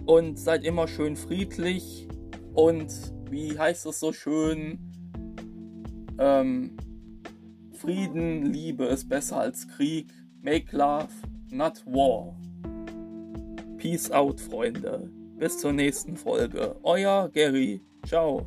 und 0.05 0.39
seid 0.39 0.63
immer 0.63 0.89
schön 0.89 1.17
friedlich. 1.17 2.07
Und 2.53 2.93
wie 3.31 3.59
heißt 3.59 3.87
es 3.87 3.99
so 3.99 4.13
schön? 4.13 4.79
Ähm, 6.19 6.77
Frieden, 7.73 8.53
Liebe 8.53 8.85
ist 8.85 9.09
besser 9.09 9.39
als 9.41 9.67
Krieg. 9.69 10.13
Make 10.43 10.77
love, 10.77 11.09
not 11.51 11.83
war. 11.87 12.37
Peace 13.79 14.11
out, 14.11 14.39
Freunde. 14.39 15.09
Bis 15.39 15.57
zur 15.57 15.73
nächsten 15.73 16.15
Folge. 16.15 16.77
Euer 16.83 17.31
Gary. 17.33 17.81
Ciao. 18.05 18.47